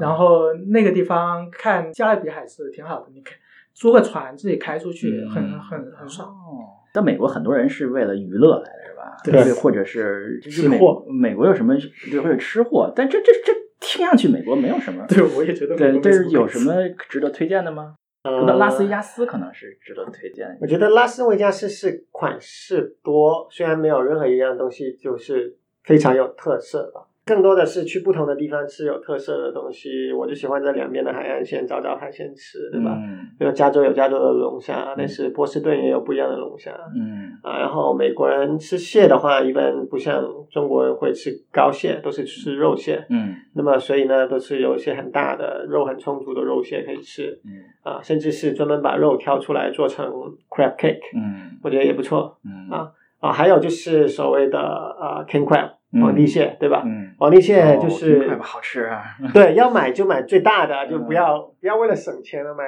[0.00, 3.38] 然后那个地方看加勒比海是挺好的，你看。
[3.76, 6.26] 租个船自己开出去，很很很爽。
[6.28, 9.16] 哦，在美国很多人是为了娱乐来的，是吧？
[9.22, 11.04] 对，或者是吃货。
[11.06, 11.76] 美国有什么？
[12.22, 12.90] 或者吃货？
[12.96, 15.04] 但这这这听上去美国没有什么。
[15.06, 15.76] 对，我也觉得。
[15.76, 16.72] 对，这是有什么
[17.10, 17.94] 值得推荐的吗？
[18.24, 20.56] 那拉斯维加斯可能是值得推荐。
[20.60, 27.02] 我觉得拉斯维加斯是款式多，虽然没有任何一样东西就是非常有特色吧。
[27.26, 32.96] 更多的是去不同的地方吃有特色的东西，我就喜欢在两边的海岸线找找海鲜吃，对吧？
[32.96, 33.26] 嗯。
[33.36, 36.70] 比如加州有加州的龙虾，但是波士顿也有不一样的龙虾。
[36.94, 37.32] 嗯。
[37.42, 43.04] 啊，然后美国人吃蟹的话，一般不像中国人会吃膏蟹，都是吃肉蟹。
[43.10, 43.34] 嗯。
[43.54, 47.40] 那么，所以呢，都是有一些很大的肉很充足的肉蟹可以吃。
[47.44, 47.58] 嗯。
[47.82, 50.06] 啊，甚至是专门把肉挑出来做成
[50.48, 51.00] crab cake。
[51.16, 51.58] 嗯。
[51.64, 52.38] 我觉得也不错。
[52.44, 52.70] 嗯。
[52.70, 55.70] 啊啊，还有就是所谓的啊 king crab。
[56.00, 56.82] 皇帝蟹对吧？
[56.84, 59.02] 嗯，皇帝蟹就是好吃啊。
[59.34, 62.64] 对，要买就买最大的，就不要不要为了省钱而买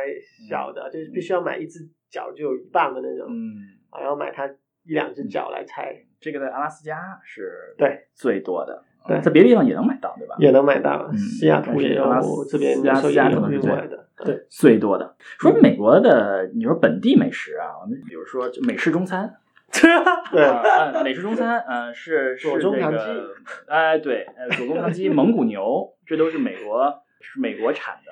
[0.49, 3.27] 小的，就是必须要买一只脚就有一半的那种。
[3.29, 4.47] 嗯，然后买它
[4.85, 5.95] 一两只脚来拆。
[6.21, 10.35] 这个在阿拉斯加是对最多的，对，在别的地方也能买到，对吧？
[10.41, 12.05] 也能买到，西雅图也有，
[12.51, 15.15] 这边西雅图运过来的，对，最多的。
[15.39, 19.33] 说美国的，你说本地美食啊，我们比如说美式中餐。
[20.33, 23.31] 对，美式中餐，嗯，是是这个，
[23.67, 28.11] 哎，对，呃，左宗棠鸡、 蒙古牛，这都是美国，是美国产的，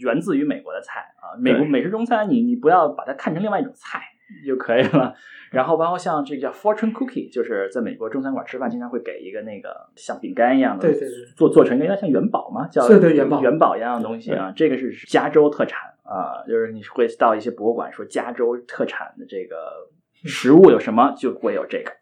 [0.00, 1.38] 源自于美国的菜啊。
[1.38, 4.00] 美国美式中餐，你你不要把它看成另外一种菜
[4.46, 5.14] 就可以了。
[5.52, 14.52] 然后包括像这个叫 fortune cookie，就是在美国中餐馆吃饭经常会给一个那个像饼干一样的，对对对，做做成一个像元宝嘛，叫元宝元宝一样的东西啊。
[14.54, 19.88] 这个是加州特产啊，就是你会到一些博物馆说加州特产的这个。
[20.24, 21.92] 食物有什么就会有这个，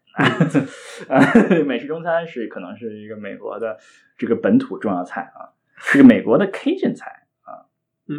[1.65, 3.77] 美式中餐是可能是一个美国的
[4.17, 7.09] 这个本土重要菜啊，是个美国的 Cajun 菜
[7.43, 7.65] 啊，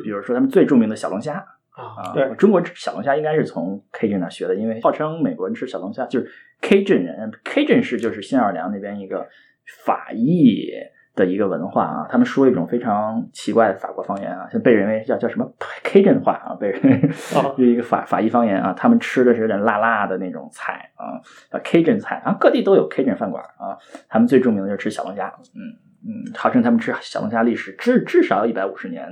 [0.02, 9.28] 比如说他们最著名的小龙虾啊，对，中国吃小龙虾应该是从 Cajun 那学的，因为号称美国人吃小龙虾就是 Cajun 人，Cajun 是就是新奥尔良那边一个
[9.84, 10.70] 法裔。
[11.20, 15.52] 的一个文化啊，他们说一种非常奇怪的法国方言啊，像被认为叫叫什么
[15.84, 17.10] Cajun 话啊，被认为
[17.68, 21.20] 一个法法裔方言啊，他们吃的是有点辣辣的那种菜啊，
[21.52, 23.76] 叫 Cajun 菜啊，各地都有 Cajun 饭馆啊，
[24.08, 25.60] 他们最著名的就是吃小龙虾，嗯
[26.02, 29.06] 嗯，号称他们吃小龙虾历史至至少一百五十年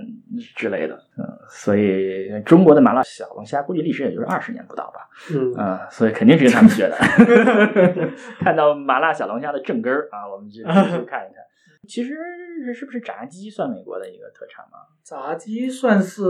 [0.57, 5.79] 之类的，嗯，所以中国的麻辣小龙虾估计历史也就是二十年不到吧，嗯。
[5.91, 6.97] 所以肯定是跟他们学的，
[8.41, 11.45] 看到麻辣小龙虾的正根儿啊，我们就去看一看。
[11.89, 12.15] 其实
[12.75, 14.79] 是不是炸鸡算美国的一个特产吗？
[15.03, 16.23] 炸鸡算是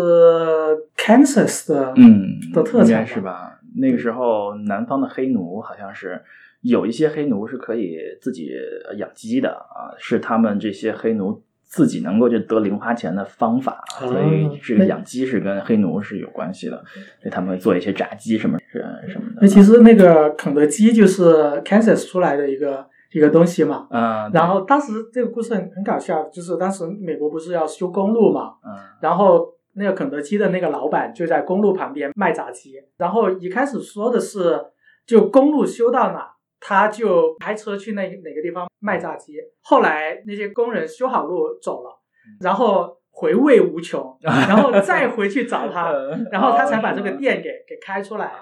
[0.97, 3.59] Kansas 的，嗯，的特产是吧？
[3.77, 6.23] 那个时候南方的黑奴好像是
[6.61, 8.53] 有一些黑奴是可以自己
[8.97, 16.77] 养鸡的啊，是他们这些黑奴自己能够就得零花钱的方法，所以这个养鸡是跟黑奴是有关系的，
[17.21, 19.41] 所以他们会做一些炸鸡什么什什么的。
[19.43, 21.25] 那其实那个肯德基就是
[21.65, 22.87] Kansas 出来的一个。
[23.11, 34.61] 一个东西嘛，嗯，然后当时这个故事很很搞笑，就是当时美国不是要修公路嘛，嗯，然后那个肯德基的那个老板就在公路旁边卖炸鸡，然后一开始说的是
[35.07, 36.31] 就公路修到哪，
[36.61, 42.01] 他就开车去那哪个地方卖炸鸡，后来那些工人修好路走了，
[42.41, 45.91] 然后回味无穷， 然后再回去找他，
[46.31, 48.35] 然后他才把这个店给给开出来，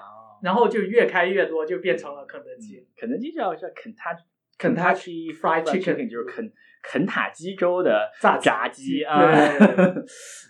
[0.43, 4.13] 然后就越开越多，就变成了肯德基，肯德基叫叫肯他。
[4.59, 6.51] Kentucky Fried Chicken 就是肯
[6.81, 9.19] 肯塔基州的炸炸鸡啊。
[9.19, 9.37] 对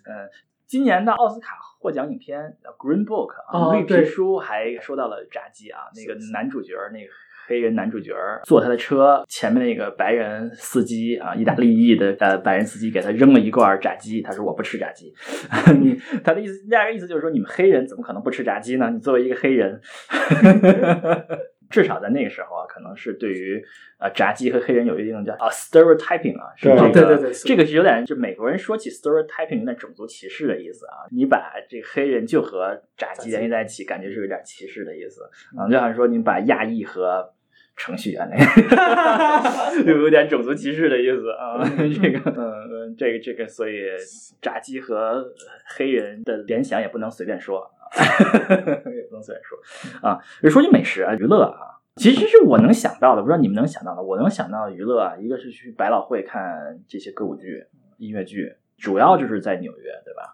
[0.07, 0.29] 嗯，
[0.65, 2.39] 今年的奥斯卡获奖影片
[2.77, 7.11] 《Green Book》啊，哦绿皮书还说到了炸鸡啊，那个男主角那个。
[7.49, 15.13] 黑人男主角坐他的车，前面那个白人司机啊，意大利裔的呃白人司机给他扔了一罐炸鸡，他说我不吃炸鸡。
[15.79, 15.95] 你
[16.25, 18.89] 他的意思，大概意思就是说你们黑人怎么可能不吃炸鸡呢？
[18.91, 19.79] 你作为一个黑人，
[21.69, 23.63] 至少在那个时候啊，可能是对于
[23.99, 35.23] 呃炸鸡和黑人有一定的叫啊 stereotyping 啊，是对这个对对对是这个是有点就美国人说起 stereotyping 有点种族歧视的意思啊，你把这个黑人就和炸鸡联系在一起，感觉是有点歧视的意思
[35.57, 37.33] 啊，就好像说你把亚裔和
[37.75, 41.61] 程序员那个， 就有点种族歧视的意思啊。
[42.01, 42.41] 这个，嗯
[42.71, 43.83] 嗯，这个这个，所以
[44.41, 45.23] 炸鸡和
[45.75, 47.76] 黑人的联想也不能随便说，啊，
[48.93, 50.19] 也不能随便说啊。
[50.41, 54.01] 就说起美食啊，娱乐啊，其实是我能想到的，不知道你们能想到的。
[54.01, 57.65] 我能想到的娱乐啊，一个是去百老汇看这些歌舞剧、
[57.97, 60.33] 音乐剧，主要就是在纽约，对吧？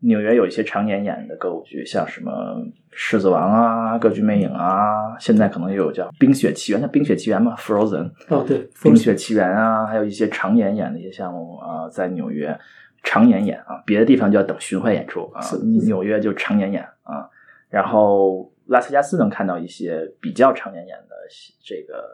[0.00, 2.30] 纽约有一些常年演的歌舞剧，像什么
[2.92, 8.12] 《狮子王》啊，《歌剧魅影》啊，现在可能又有叫《冰雪奇缘》，叫《冰雪奇缘》嘛，《Frozen》。
[8.28, 12.56] 哦对，《冰雪奇缘》啊，还有一些常年演的一些项目啊、在纽约
[13.02, 15.40] 常年演啊，别的地方就要等巡回演出啊，
[15.86, 17.28] 纽约就常年演啊。
[17.68, 21.16] 然后拉斯维加斯能看到一些比较常年演的
[21.62, 22.04] 这个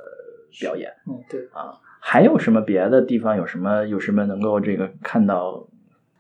[0.61, 1.73] 表演嗯对，啊。
[2.01, 5.67] 还有什么别的地方有什么有什么能够这个看到？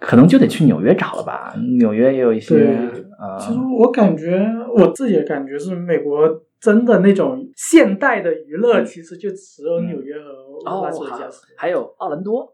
[0.00, 1.54] 可能就得去纽约找了吧。
[1.78, 2.74] 纽约也有一些对
[3.18, 4.46] 啊，其实我感觉
[4.76, 11.46] 我自己的感觉是，美国真的那种现代的娱乐，其实就只有纽约和哦拉斯维加斯。
[11.56, 12.53] 还有奥兰多，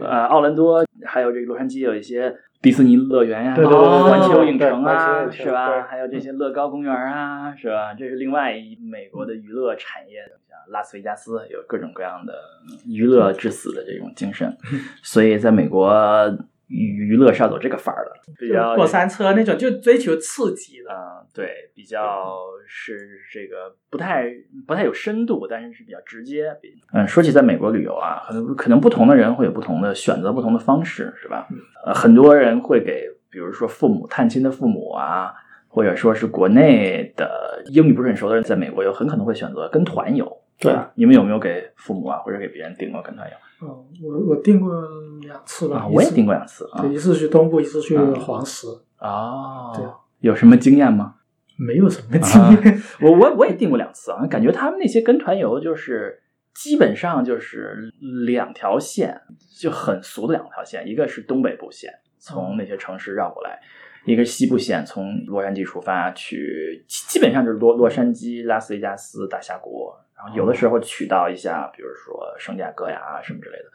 [0.00, 5.82] 呃，奥兰多还有这个洛杉矶有一些迪士尼乐园呀、对对对对环球影城啊，是吧？
[5.82, 7.94] 还有这些乐高公园啊，是吧？
[7.94, 12.34] 这是另外一美国的娱乐产业，像拉斯维加斯有各种各样的
[12.86, 14.56] 娱乐至死的这种精神，
[15.02, 15.88] 所以在美国
[16.68, 20.90] 娱娱乐是要走这个范儿的，比较过山车那种，就追求刺激的。
[20.90, 24.30] 嗯，对，比较是这个不太
[24.66, 26.56] 不太有深度，但是是比较直接。
[26.92, 31.48] 嗯，说起在美国旅游啊，可能可能不同的人会有不同的选择，不同的方式，是吧？
[31.84, 35.32] 呃，很多人会给，比如说父母探亲的父母啊，
[35.68, 40.42] 或者说是国内的英语不是很熟的人，在美国有很可能会选择跟团游。
[40.60, 43.68] 对吧你们有没有给父母啊，或者给别人订过跟团游嗯，
[44.02, 44.72] 我我订过
[45.22, 45.88] 两次吧，啊？
[45.88, 46.94] 我也订过两次啊对，。
[46.94, 48.66] 一次去东部，一次去啊黄石，
[48.98, 49.84] 哦对，
[50.20, 51.16] 有什么经验吗？
[51.58, 52.82] 没有什么经验。
[53.00, 56.22] 我我我也订过两次啊，感觉他们那些跟团游就是
[56.54, 57.92] 基本上就是
[58.26, 59.20] 两条线，
[59.60, 63.60] 就很俗的两条线，一个是东北部线，从那些城市绕过来。
[64.04, 73.70] 一个是西部线，从洛杉矶出发去，基基本上就是洛洛杉矶、拉斯维加斯、大峡谷，然后有的时候取到一下，比如说圣地亚哥呀什么之类的，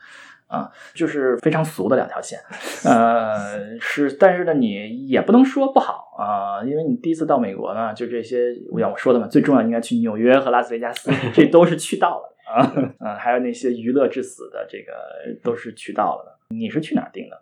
[0.48, 2.38] 啊，就是非常俗的两条线，
[2.84, 14.94] 呃，是，但是呢，你也不能说不好啊、因为你第一次到美国呢，就这些，像我说的嘛，最重要应该去纽约和拉斯维加斯，这都是去到了啊， 嗯，还有那些娱乐至死的，这个
[15.42, 16.56] 都是去到了的。
[16.56, 17.42] 你是去哪儿订的？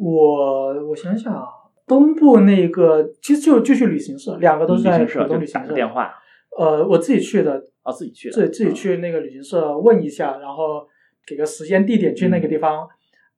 [0.00, 1.48] 我我想想啊，
[1.86, 5.58] 东部那个其实就就去旅行社，两个都是在旅行社浦东旅行社。
[5.58, 6.14] 就打个电话，
[6.58, 10.86] 呃，我自己去的，哦，自己去的，自己自己去那个旅行社问一下，然后
[11.26, 12.88] 给个时间地点去那个地方，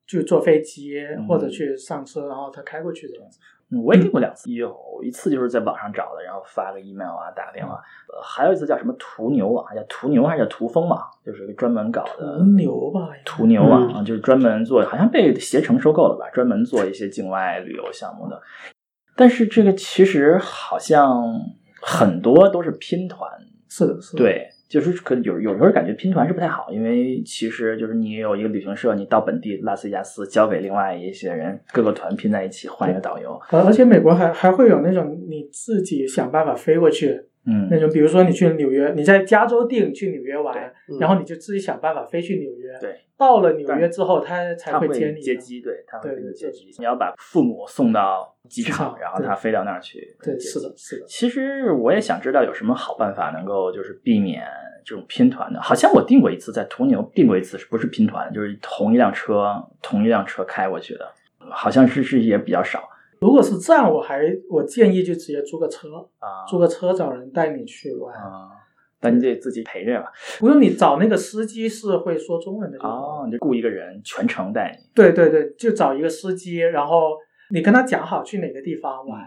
[0.06, 3.38] 就坐飞机嗯或者去上车，然后他开过去这样子。
[3.70, 7.76] 嗯，我也订过两次，有一次就是在网上找的，然后发个 email 啊，打个电话。
[8.12, 18.38] 呃，还有一次叫什么途牛啊，叫途牛还是叫途风嘛，就是一个专门搞的途牛吧，途牛网啊，就是专门做，好像被携程收购了吧，专门做一些境外旅游项目的。
[19.16, 21.40] 但是这个其实好像
[21.80, 23.30] 很多都是拼团，
[23.76, 40.56] 是的，是的，对，就是可有有时候感觉拼团是不太好，因为其实就是你有一个旅行社，你到本地拉斯维加斯交给另外一些人，各个团拼在一起换一个导游，而而且美国还还会有那种你自己想办法飞过去嗯那种，比如说你去纽约，你在加州定去纽约玩，
[40.88, 42.78] 嗯然后你就自己想办法飞去纽约。
[42.80, 45.20] 对，到了纽约之后，他才会接你。
[45.20, 46.74] 接机，对，他会给你接机。
[46.78, 50.16] 你要把父母送到机机场，然后他飞到那儿去。
[50.22, 51.06] 对，是的，是的。
[51.06, 54.46] 其实我也想知道有什么好办法能够就是避免
[54.84, 55.60] 这种拼团的。
[55.60, 58.32] 好像我订过一次，在途牛订过一次，是不是拼团？
[58.32, 61.06] 就是同一辆车，同一辆车开过去的，
[61.50, 62.88] 好像是是也比较少
[63.24, 64.20] 如果是这样，我还
[64.50, 66.44] 我建议就直接租个车，啊。
[66.46, 68.50] 租个车找人带你去玩，啊，
[69.00, 70.12] 但你得自己陪着吧。
[70.38, 72.76] 不用你找那个司机是会说中文的。
[72.80, 74.86] 哦，你就雇一个人全程带你。
[74.94, 77.16] 对对对，就找一个司机，然后
[77.50, 79.22] 你跟他讲好去哪个地方玩。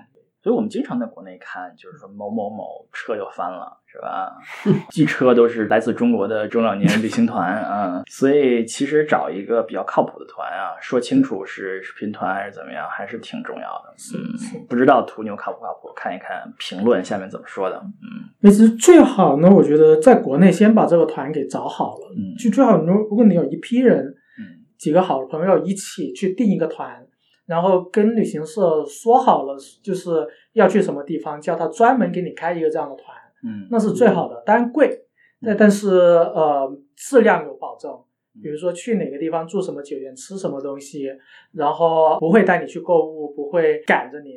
[0.48, 4.38] 所以我们经常在国内看，就是说某某某车又翻了，是吧？
[4.90, 13.94] 寄车都是来自中国的中老年旅行团啊，所以其实找一个比较靠谱的团啊，说清楚是视频团还是怎么样，还是挺重要的。
[14.18, 17.76] 嗯，不知道途牛靠不靠谱，看一看评论下面怎么说的。
[17.84, 22.16] 嗯，其实最好呢，我觉得在国内先把这个团给找好了。
[22.16, 27.06] 嗯，就最好，如如果你有一批人，嗯，几个好朋友一起去订一个团。
[27.48, 30.12] 然后跟旅行社说好了，就是
[30.54, 34.44] 要去什么地方，叫他专门给你开一个这样的团，嗯，那是最好的。
[34.46, 35.06] 当然贵，
[35.42, 37.92] 但但是呃质量有保证。
[38.40, 41.10] 比如说去哪个地方住什么酒店，吃什么东西，
[41.54, 44.30] 然后不会带你去购物，不会赶着你。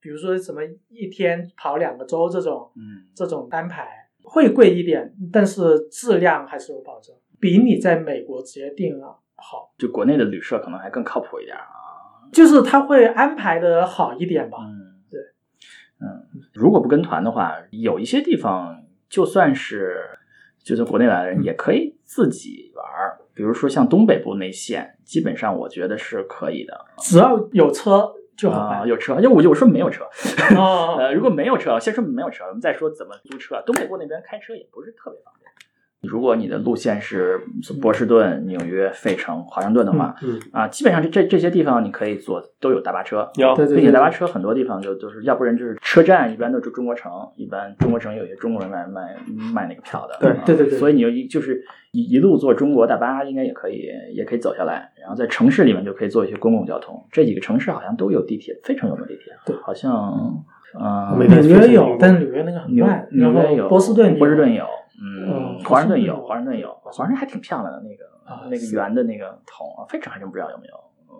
[0.00, 3.88] 比如说什么一天跑两个州这种，嗯，这种安排
[4.22, 9.74] 会贵一点，但是质量还是有保证，比你在美国直接订啊好。
[9.76, 11.87] 就国内的旅社可能还更靠谱一点啊。
[12.32, 14.58] 就是他会安排的好一点吧。
[14.60, 15.20] 嗯，对，
[16.00, 19.96] 嗯，如果不跟团的话，有一些地方就算是
[20.62, 29.14] 就是国内来的人也可以自己玩儿，比如说像东北部那线，基本上我觉得是可以的，只要有车就好啊，有车。
[29.16, 30.04] 因为我就说没有车，
[30.56, 33.62] 哦， 呃，如果没有车，先说没有车，我们再说怎么租车。
[33.66, 35.37] 东北部那边开车也不是特别方便。
[36.02, 37.40] 如果你的路线是
[37.82, 49.16] 波士顿、纽约、费城、华盛顿的话，嗯啊，基本上这这这些地方你可以坐都有大巴车，有，并且大巴车很多地方就就是要不然就是车站，一般都是中国城，一般中国城有些中国人卖卖
[49.52, 59.92] 卖那个票的，对对对对，所以你就一就是一一路坐中国大巴，应该也可以也可以走下来，然后在城市里面就可以坐一些公共交通，这几个城市好像都有地铁，费城有没有地铁，对，好像
[60.74, 64.64] 啊纽约有，但是纽约那个很慢，纽约有，波士顿波士顿有。
[65.00, 70.74] 嗯，华盛顿有，华盛顿有，华盛顿还挺漂亮的，那个啊，那个圆的那个桶啊，费城还真不知道有没有。
[71.08, 71.14] 嗯，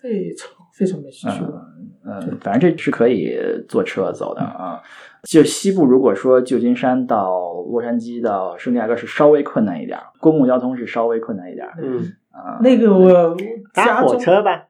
[0.00, 1.60] 费城，费城没去过。
[2.04, 3.38] 嗯，反正这是可以
[3.68, 4.80] 坐车走的啊。
[5.24, 11.68] 就西部，如果说旧金山到洛杉矶到圣地亚哥是稍微困难一点，公共交通是稍微困难一点。
[11.82, 12.00] 嗯
[12.30, 13.36] 啊，那个我
[13.74, 14.66] 搭火车吧。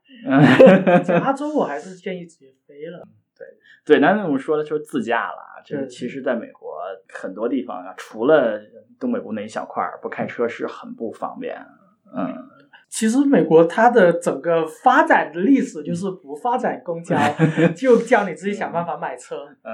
[1.05, 3.07] 加州我还是建议直接飞了。
[3.38, 3.47] 对
[3.97, 5.49] 对，那我们说的就是自驾了。
[5.64, 8.61] 这其实在美国很多地方啊，除了
[8.98, 11.56] 东北部那一小块儿，不开车是很不方便。
[12.16, 12.34] 嗯，
[12.88, 17.16] 其实美国它的整个发展的历史就是不发展公交，
[17.76, 19.46] 就叫你自己想办法买车。
[19.62, 19.70] 嗯，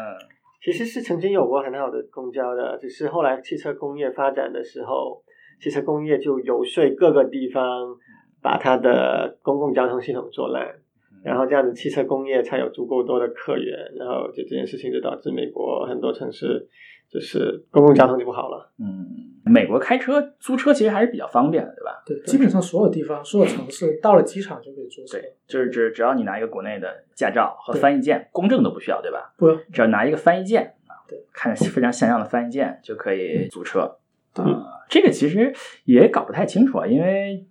[0.62, 5.22] 其实是曾经有过很好的公交的，只是后来汽车工业发展的时候，
[5.60, 7.96] 汽车工业就游说各个地方
[8.42, 10.74] 把它的公共交通系统做烂。
[11.26, 16.68] 然后这样子，汽车工业才有足够多的客源，然后就这件事情就导致美国很多城市
[17.10, 18.72] 就是公共交通就不好了。
[18.78, 19.06] 嗯，
[19.44, 22.02] 美国开车租车其实还是比较方便的，对吧？
[22.06, 25.18] 对，基本上所有地方、所有城市到了机场就可以租车。
[25.18, 29.34] 对，就是只只要你拿一个国内的驾照和翻译件，公证都不需要，对吧？
[29.36, 33.96] 不，只要拿一个翻译件啊，对，看着非常像样的翻译件就可以租车。
[34.34, 35.52] 啊，这个其实
[35.84, 37.46] 也搞不太清楚啊，因为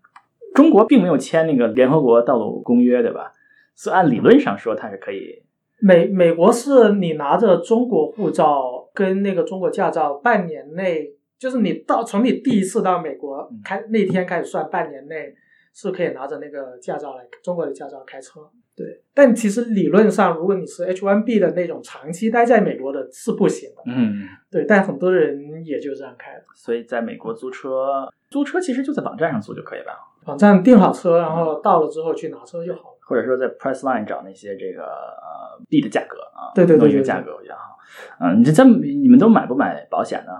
[0.53, 3.34] 中国并没有签那个联合国道路公约，对吧？
[3.76, 5.43] 所以按理论上说，它是可以。
[5.80, 15.36] 美美国是你拿着中国护照跟那个中国驾照，半年内就是你到从你第一次到美国开那天开始算，半年内
[15.73, 18.39] 是可以拿着那个驾照来中国的驾照开车。
[18.73, 23.84] 对，但其实理论上，如果你是 H1B 的那种长期待在美国的，是不行的。
[23.86, 26.43] 嗯，对，但很多人也就这样开了。
[26.55, 29.93] 所以在美国租车，租车其实就在网站上租就可以了。
[30.26, 32.94] 网站订好车，然后到了之后去拿车就好了。
[33.06, 37.78] 或者说在 Priceline 找那些这个呃币的价格啊，对对对，一个价格比较好。
[38.20, 40.32] 嗯，你这你们都买不买保险呢？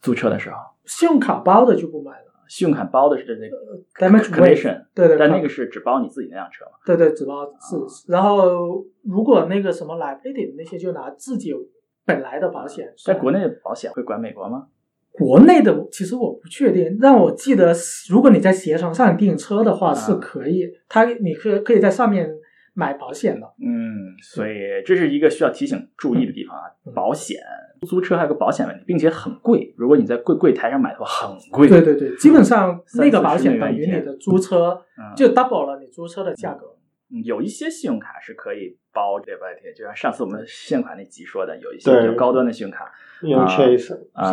[0.00, 2.26] 租车的时候，信用卡包的就不买了。
[2.48, 3.56] 信用卡包的是那个
[3.94, 6.72] damage collision，对对，但那个是只包你自己那辆车嘛？
[6.84, 8.10] 对对，只包自。
[8.10, 11.54] 然后如果那个什么 liability 那些，就拿自己
[12.04, 12.92] 本来的保险。
[13.04, 14.66] 在国内的保险会管美国吗？
[15.20, 17.72] 国内的其实我不确定，但我记得
[18.08, 22.28] 如果你在携程上订车的话是可以，它你可可以在上面
[22.74, 23.46] 买保险的。
[23.60, 24.52] 嗯，所以
[24.86, 26.64] 这是一个需要提醒注意的地方啊，
[26.94, 27.36] 保险。
[27.88, 29.72] 租车还有个保险问题，并且很贵。
[29.76, 31.66] 如果你在柜柜台上买的话，很贵。
[31.66, 34.78] 对对对，基本上那个保险等于你的租车
[35.16, 36.66] 就 double 了你租车的价格。
[37.24, 42.90] 有一些信用卡是可以包这个保险，就像上次我们信用卡那集说的，有一些比较高端的信用卡，
[43.22, 44.32] 用 Chase 啊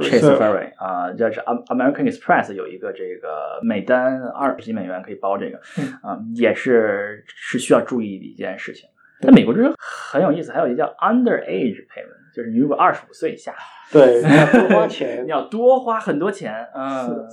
[0.00, 5.58] ，Chase Ferry 啊，就是 American Express 有一个这个每单二十几美元可以包这个，
[6.02, 8.88] 啊，也是是需要注意的一件事情。
[9.20, 13.52] 在美国这很有意思，还有一个叫 underage payment，就是你如果二十五岁以下，
[13.90, 17.26] 对， 你要多花钱，你要多花很多钱，嗯，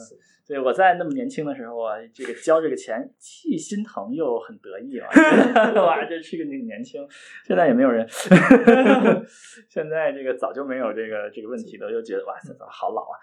[0.47, 5.09] 对，我在那么年轻的时候啊，这个交这个钱既心疼又很得意啊！
[5.81, 7.01] 哇，这是个你年轻，
[7.43, 8.07] 现在也没有人，
[9.67, 13.17] 现在这个早就没有这个这个问题了，又觉得哇塞，好老啊！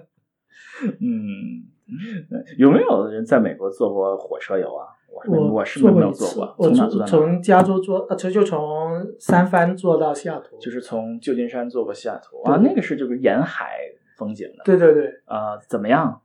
[1.00, 1.64] 嗯，
[2.58, 4.88] 有没有人在美国坐过火车游啊？
[5.28, 7.06] 我我是没有坐过，我从哪坐哪？
[7.06, 13.78] 从加州坐，呃，就就从三藩坐到西雅图，就是从旧金山坐过西雅图啊，那个是就是沿海
[14.16, 14.64] 风景的。
[14.64, 16.20] 对对对，呃，怎么样？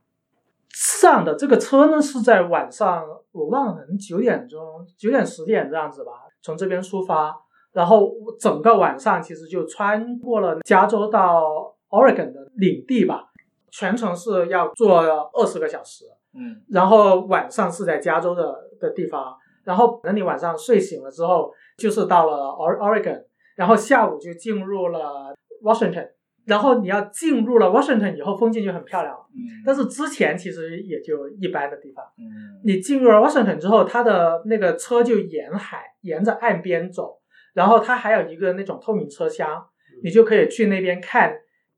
[1.00, 7.36] 这样的这个车呢是在晚上，我忘了，可能九点钟、九点十点这样子吧，从这边出发，
[7.72, 13.30] 然后整个晚上其实就穿过了加州到 Oregon 的领地吧，
[13.70, 15.00] 全程是要坐
[15.34, 16.06] 二十个小时。
[16.34, 23.24] 嗯，然后晚上是在加州的的地方，然后等你晚上睡醒了之后，就是到了 Or Oregon，
[23.56, 26.08] 然后下午就进入了 Washington，
[26.44, 29.20] 然后你要进入了 Washington 以后，风景就很漂亮了。
[29.34, 32.04] 嗯，但是之前其实也就一般的地方。
[32.18, 37.20] 嗯，你进入了 Washington 之后，它的那个车就沿海沿着岸边走，
[37.54, 39.64] 然后它还有一个那种透明车厢，
[40.02, 41.32] 你就可以去那边看，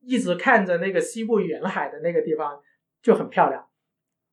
[0.06, 2.58] 一直看着那个西部沿海的那个地方
[3.02, 3.64] 就很漂亮。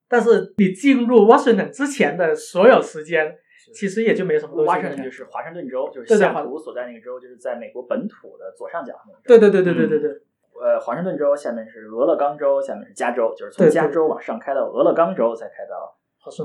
[0.07, 3.35] 但是你进入 Washington 之前的所有时间，
[3.73, 4.69] 其实也就没什么东西。
[4.69, 9.19] 华盛顿就是华盛顿州，就是西雅图所在那个州，就是在美国本土的左上角那个。
[9.23, 10.21] 对对对对对对对。
[10.61, 15.97] 呃，华盛顿州下面是俄勒冈州，下面是加州，就是从加州往上开到俄勒冈州，再开到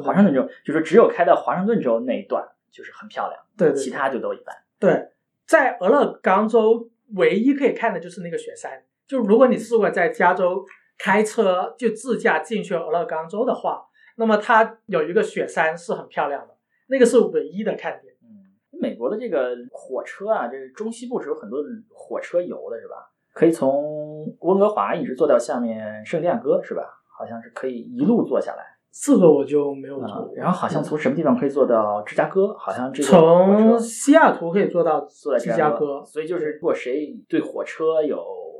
[0.02, 0.48] 华盛顿州。
[0.64, 4.56] 就是只有开到华盛顿州那一段就是很漂亮，对，其他就都一般。
[4.78, 5.08] 对，
[5.46, 8.82] 在俄勒冈州唯一可以看的就是那个雪山。
[9.06, 10.64] 就如果你试过在加州。
[10.98, 13.84] 开车就自驾进去俄勒冈州的话，
[14.16, 16.55] 那么它有一个雪山是很漂亮的，
[16.88, 18.14] 那个是唯一的看点。
[18.22, 21.58] 嗯，美国的这个火车啊，这个中西部是有很多
[21.92, 22.94] 火车游的，是吧？
[23.32, 26.82] 可以从温哥华一直坐到下面圣地亚哥，是吧？
[27.18, 28.64] 好像是可以一路坐下来。
[28.92, 30.32] 这个我就没有坐。
[30.34, 32.54] 然后好像从什么地方可以坐到芝加哥？
[32.54, 36.02] 好像这个从西雅图可以坐到芝加哥。
[36.02, 38.16] 所以就是，如果谁对火车有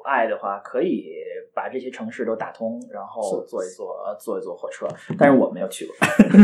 [0.07, 1.13] 爱的话，可以。
[1.55, 4.87] 把这些城市都打通，然后坐一坐，坐一坐火车。
[5.19, 5.95] 但是我没有去过，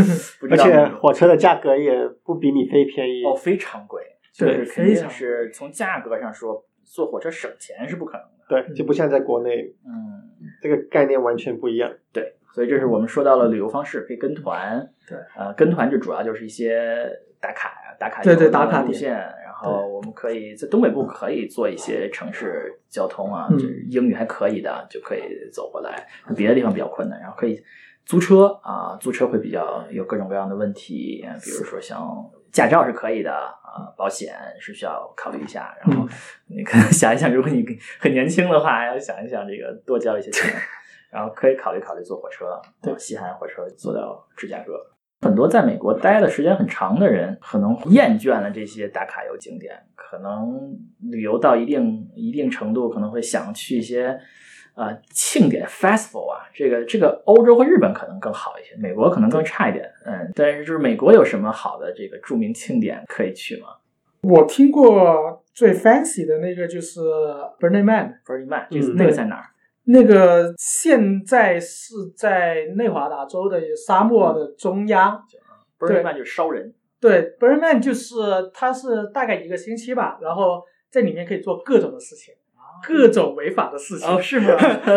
[0.51, 4.03] 而且火车的价格也不比你飞便宜哦，非常贵。
[4.33, 8.47] 就是，肯定是从价格上说，坐火车省钱是不可能的。
[8.49, 10.23] 对，就不像在国内，嗯，
[10.63, 11.93] 这个概念完全不一样。
[12.11, 14.81] 对，所以这是我们说到了旅游方式，可以跟团。
[15.07, 17.07] 对，呃，跟团就主要就是一些
[17.39, 19.15] 打卡呀，打卡对对打卡路线。
[19.63, 26.07] 哦，我们可以在东北部可以做一些城市交通啊，就是英语还可以的，就可以走过来。
[26.37, 27.63] 别的地方比较困难，然后可以
[28.05, 32.01] 租车啊，租车会比较有各种各样的问题，比如说像
[32.51, 35.75] 驾照是可以的啊，保险是需要考虑一下。
[35.81, 36.07] 然后
[36.49, 37.65] 你可能 想一想，如果你
[37.99, 40.53] 很年轻的话，要想一想这个多交一些钱，
[41.11, 44.92] 然后可以考虑考虑坐火车，对，西海岸火车坐到芝加哥。
[45.23, 50.77] 很多在美国待的时间很长的人，可能厌倦了这些打卡游景点，可能
[51.11, 54.19] 旅游到一定一定程度，可能会想去一些
[54.75, 59.89] 呃庆典 festival 啊，这个这个欧洲和日本可能更好一些，美国可能更差一点。
[60.05, 63.69] 嗯，但是就是美国有什么好的这个著名庆典可以去吗？
[64.23, 67.01] 我听过最 fancy 的那个就是
[67.61, 69.47] Burning Man，Burning Man，就是那个在哪儿？
[69.85, 75.21] 那个现在是在内华达州的沙漠的中央
[75.79, 76.73] ，Burning Man 就是烧人。
[77.01, 78.15] 对，Burning Man 就是
[78.55, 82.33] 它是大概一个星期吧，然后在里面可以做各种的事情，
[82.87, 84.09] 各种违法的事情。
[84.09, 84.55] 哦，是吗？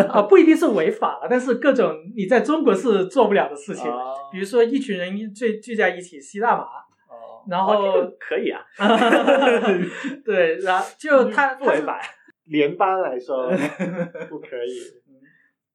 [0.09, 3.91] 啊，不一定是违法了，但是各种你在中国是做不了的事情，
[4.31, 6.63] 比如说一群人聚聚在一起吸大麻。
[7.09, 7.73] 哦，然后
[8.19, 8.61] 可以啊。
[10.23, 11.99] 对，然后就他不违法。
[12.45, 13.49] 联邦来说
[14.29, 14.79] 不可以，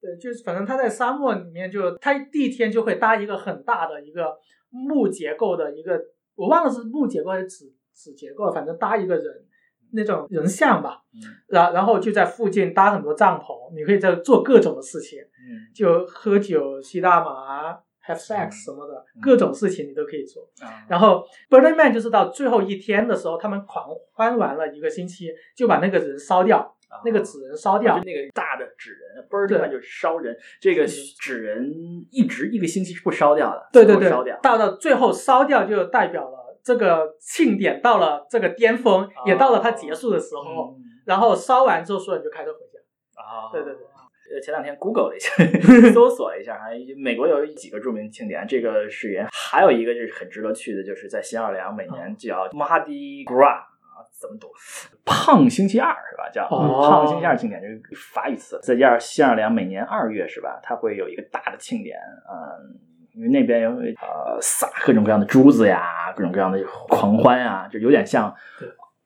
[0.01, 4.37] 对，就是反正他在沙漠里面，就他第一天就会搭一个很大的一个
[4.69, 5.99] 木结构的一个，
[6.35, 9.45] 我忘了是木结构还是纸纸结构，反正搭一个人
[9.93, 11.03] 那种人像吧，
[11.47, 15.19] 然然后就在附近搭很多帐篷，你可以在做各种的事情，
[15.75, 20.47] 就喝酒、吸大麻、have sex 什么的各种事情你都可以做。
[20.87, 26.75] 然后 Burning Man 就是到最后一天的时候，他们狂欢完了一个星期，就把那个人烧掉，
[27.05, 31.71] 那个纸人烧掉，就那个大的纸人，Burning Man 就是烧人，这个纸人
[32.11, 40.75] 一直一个星期是不烧掉的，对对对，烧掉，到了最后烧掉就代表了这个庆典到了这个巅峰，也到了它结束的时候，
[41.05, 42.79] 然后烧完之后，所有人就开车回家。
[43.21, 43.85] 啊，对对对。
[44.33, 45.31] 呃，前两天 Google 了一下，
[45.93, 54.47] 搜索了一下，哈，美国有几个著名庆典，这个是也还有一个就是很值得去的，就是在新奥尔良每年叫 Mardi Gras 啊，怎么读
[55.03, 56.29] 胖星期二是吧？
[56.31, 58.59] 叫胖星期二庆典，这个法语词。
[58.63, 60.59] 再加上新奥尔良每年二月是吧？
[60.63, 61.97] 它会有一个大的庆典，
[62.29, 62.79] 嗯，
[63.13, 68.33] 因为那边有呃撒各种各样的珠子呀，各种各样的狂欢呀，就有点像。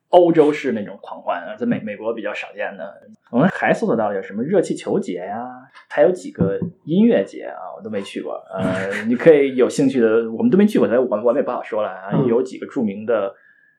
[0.08, 3.02] 欧洲式那种狂欢，在美美国比较少见的。
[3.30, 5.46] 我们还搜索到有什么热气球节呀，
[5.88, 8.34] 还有几个音乐节啊，我都没去过。
[8.52, 12.12] 呃， 你可以有兴趣的，我们都没去过，所以我我们也不好说了啊。
[12.28, 13.34] 有几个著名的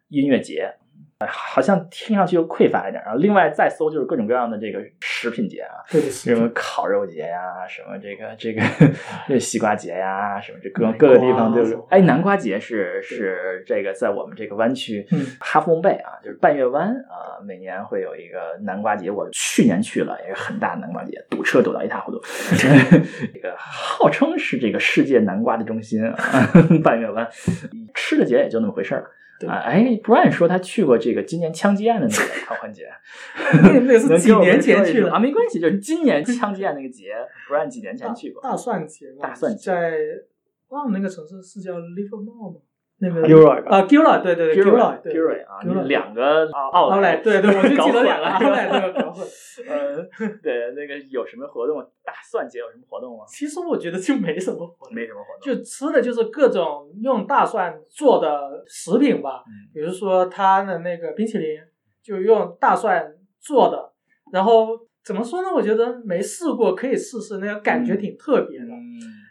[0.10, 0.76] 音乐节。
[1.26, 8.61] 好像听上去又匮乏一点，然后另外再搜就是各种各样的这个食品节啊，什么烤肉节呀，什么这个 这个
[9.28, 11.88] 这西瓜节呀，什么这各各个地方都有。
[11.89, 15.03] 哎，南瓜节是是这个在我们这个湾区
[15.39, 19.09] 哈弗蒙贝啊，就是半月湾啊，每年会有一个南瓜节。
[19.09, 22.22] 我去年去了，也是很大的南瓜节，堵车堵到一塌糊涂。
[23.34, 26.15] 这个号称是这个世界南瓜的中心啊，
[26.84, 27.28] 半月湾
[27.95, 29.09] 吃的节也就那么回事儿。
[29.46, 32.88] 啊，哎，Brian 说他去过这个今年枪击案的那个 狂欢节，
[33.62, 37.12] 那是 几年前去的啊，没关系，就是今年枪击案那个节
[37.48, 38.42] ，Brian 几年前去过。
[38.42, 39.98] 大蒜节，大蒜节在
[40.70, 42.60] 忘了那个城市是叫 Livermore 吗？
[43.00, 49.24] 那个 Gilroy 啊，Gilroy，对对对，Gilroy，Gilroy 啊，两个奥奥莱，对对， 我就记得两个奥莱那个搞混。
[49.70, 49.98] 呃，
[50.41, 51.80] 对，那个有什么活动？
[52.04, 53.24] 大蒜节有什么活动吗？
[53.28, 59.43] 其实我觉得就没什么活动，没什么活动，就吃的就是各种用大蒜做的食品吧。
[59.74, 61.60] 比如说他的那个冰淇淋，
[62.02, 63.93] 就用大蒜做的。
[64.32, 64.70] 然后
[65.06, 65.50] 怎么说呢？
[65.54, 68.68] 我觉得没试过，可以试试，那个感觉挺特别的。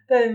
[0.09, 0.33] 但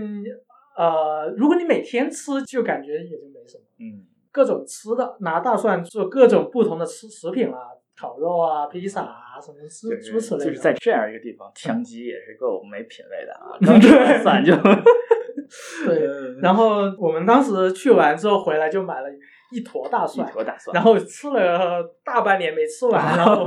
[0.76, 3.64] 呃，如果你每天吃，就感觉也就没什么。
[3.78, 7.58] 嗯，各种吃的，拿大蒜做各种不同的吃食品啊，
[7.96, 10.44] 烤肉啊，披萨啊，什么诸诸此类的。
[10.46, 13.56] 就是在这样一个地方，枪击也是够没品位的啊！
[13.64, 14.54] 刚吃完蒜就。
[15.84, 16.08] 对，
[16.40, 19.08] 然后我们当时去完之后回来就买了
[19.52, 23.44] 一坨大蒜，一坨大蒜，然后吃了大半年没吃完， 然后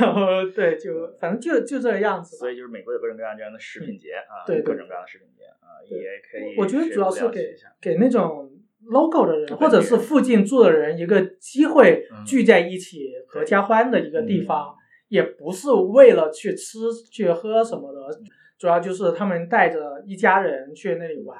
[0.00, 0.90] 然后对，就
[1.20, 2.36] 反正就就这个样子。
[2.36, 5.66] 所以就是美国有各种各样这样的食品节啊，对各种各样的食品节啊。
[5.88, 8.50] 也可以，我觉得主要是给给那种
[8.90, 14.74] local 的人，或者是附近住的人一个机会聚在一起合家欢的一个地方，
[15.08, 16.78] 也不是为了去吃
[17.10, 18.20] 去喝什么的，
[18.58, 21.38] 主要就是他们带着一家人去那里玩，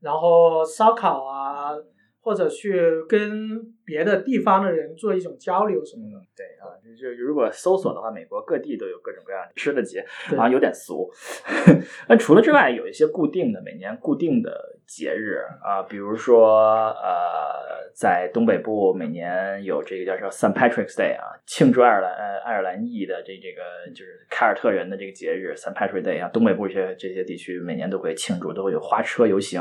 [0.00, 1.70] 然后烧烤啊。
[2.22, 6.24] 或者去跟别的地方的人做一种交流什么的。
[6.36, 11.10] 对啊，就如果搜索的话，美国各地都有各种各样的吃的节，好像有点俗。
[12.08, 20.54] 那除了之外，有一些固定的每年固定的节日啊，比如说呃，在东北部每年有这个叫什么 St.
[20.54, 25.74] Patrick's Day 啊，庆祝爱尔兰呃爱尔兰裔的这这个就是凯尔特人的这个节日 St.
[25.74, 29.60] Patrick's Day 啊，东北部这些这些地区每年都会庆祝，都会有花车游行。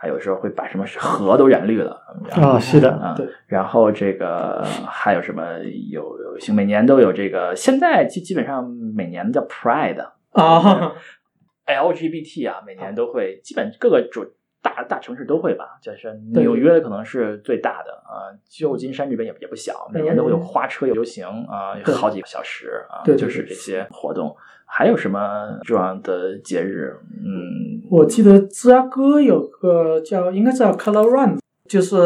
[0.00, 3.28] 还有时候会把什么河都染绿了啊，是的啊，对。
[3.46, 5.58] 然后这个还有什么
[5.90, 10.94] 有有每年都有这个，现在基基本上每年叫 Pride 啊，
[11.68, 14.24] LGBT 啊，每年都会，基本各个主
[14.62, 24.34] 大大城市都会吧，就是纽约可能是最大的啊，旧金山这边也也不小，每年都会有花车游行啊，好几个小时啊，对就是这些活动。
[24.72, 26.96] 还有什么重要的节日？
[27.10, 31.98] 嗯，我记得芝加哥有个叫，应该叫 Color Run，就是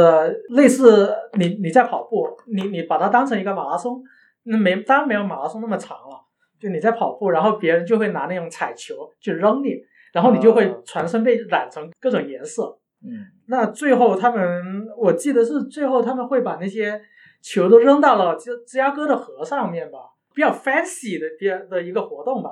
[0.48, 4.02] 类似你你在跑步，你你把它当成一个马拉松，
[4.44, 6.24] 那没当然没有马拉松那么长了，
[6.58, 9.76] 就你在跑步，然后别人就会拿那种彩球去扔你，
[10.12, 12.78] 然后你就会全身被染成各种颜色。
[13.04, 16.98] 嗯，那最后他们，我记得是最后他们会把那些
[17.42, 19.98] 球都扔到了芝芝加哥的河上面吧。
[20.34, 22.50] 比较 fancy 的比较的一个活动吧。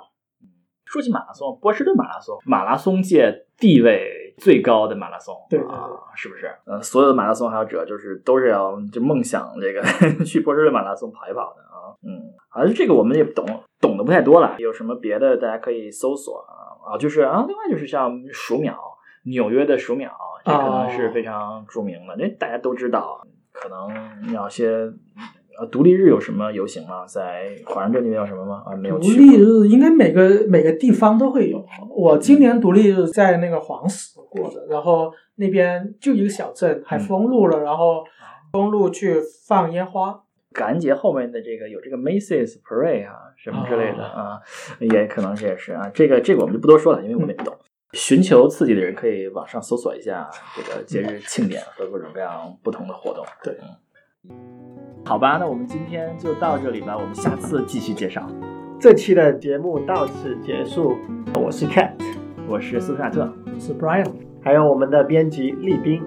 [0.85, 6.55] 说起马拉松，波士顿马拉松，马拉松界地位最高的马拉松，对啊，是不是？
[6.67, 9.83] 嗯，所有的马拉松爱好者就是都是要就梦想这个
[10.25, 11.97] 去波士顿马拉松跑一跑的啊。
[12.03, 13.47] 嗯，好像这个我们也懂，
[13.81, 14.57] 懂得不太多了。
[14.59, 16.93] 有什么别的大家可以搜索啊？
[16.93, 18.79] 啊，就是啊，另外就是像数秒，
[19.25, 20.13] 纽约的数秒，
[20.45, 23.27] 这可能是非常著名的，那大家都知道。
[23.53, 24.93] 可能要些。
[25.59, 27.05] 呃，独立日有什么游行吗？
[27.07, 28.63] 在华盛顿那边有什么吗？
[28.67, 28.99] 啊，没有。
[28.99, 31.65] 独立日应该每个每个地方都会有。
[31.91, 38.05] 我今年独立日在那个黄石过的，然后那边就一个小镇，还封路了，然后
[38.53, 40.23] 封路去放烟花。
[40.53, 44.39] 感恩节后面的这个有这个 Macy's Parade 啊，什么之类的啊，
[44.81, 45.91] 也可能这也是啊。
[45.95, 47.55] 这个这个我们就不多说了，因为我们也不懂。
[47.93, 53.25] 寻求刺激的人可以网上搜索一下这个节日庆典和各种各样不同的活动。
[53.43, 53.55] 对。
[55.05, 58.23] 好吧，那我们今天就到这里吧，我们下次继续介绍。
[58.79, 60.97] 这期的节目到此结束，
[61.35, 61.91] 我是 Cat，
[62.49, 64.07] 我是斯卡特，我是 Brian，
[64.41, 66.03] 还有我们的编辑立斌，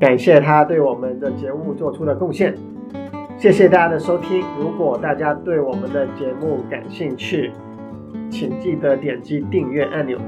[0.00, 2.54] 感谢他对我们的节目做出的贡献。
[3.36, 4.42] 谢谢大家的收听。
[4.58, 7.52] 如果大家对我们的节目感兴趣，
[8.30, 10.18] 请记得点击订阅按钮。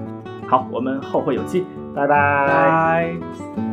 [0.47, 1.65] 好，我们后会有期，
[1.95, 2.47] 拜拜。
[2.47, 3.70] 拜。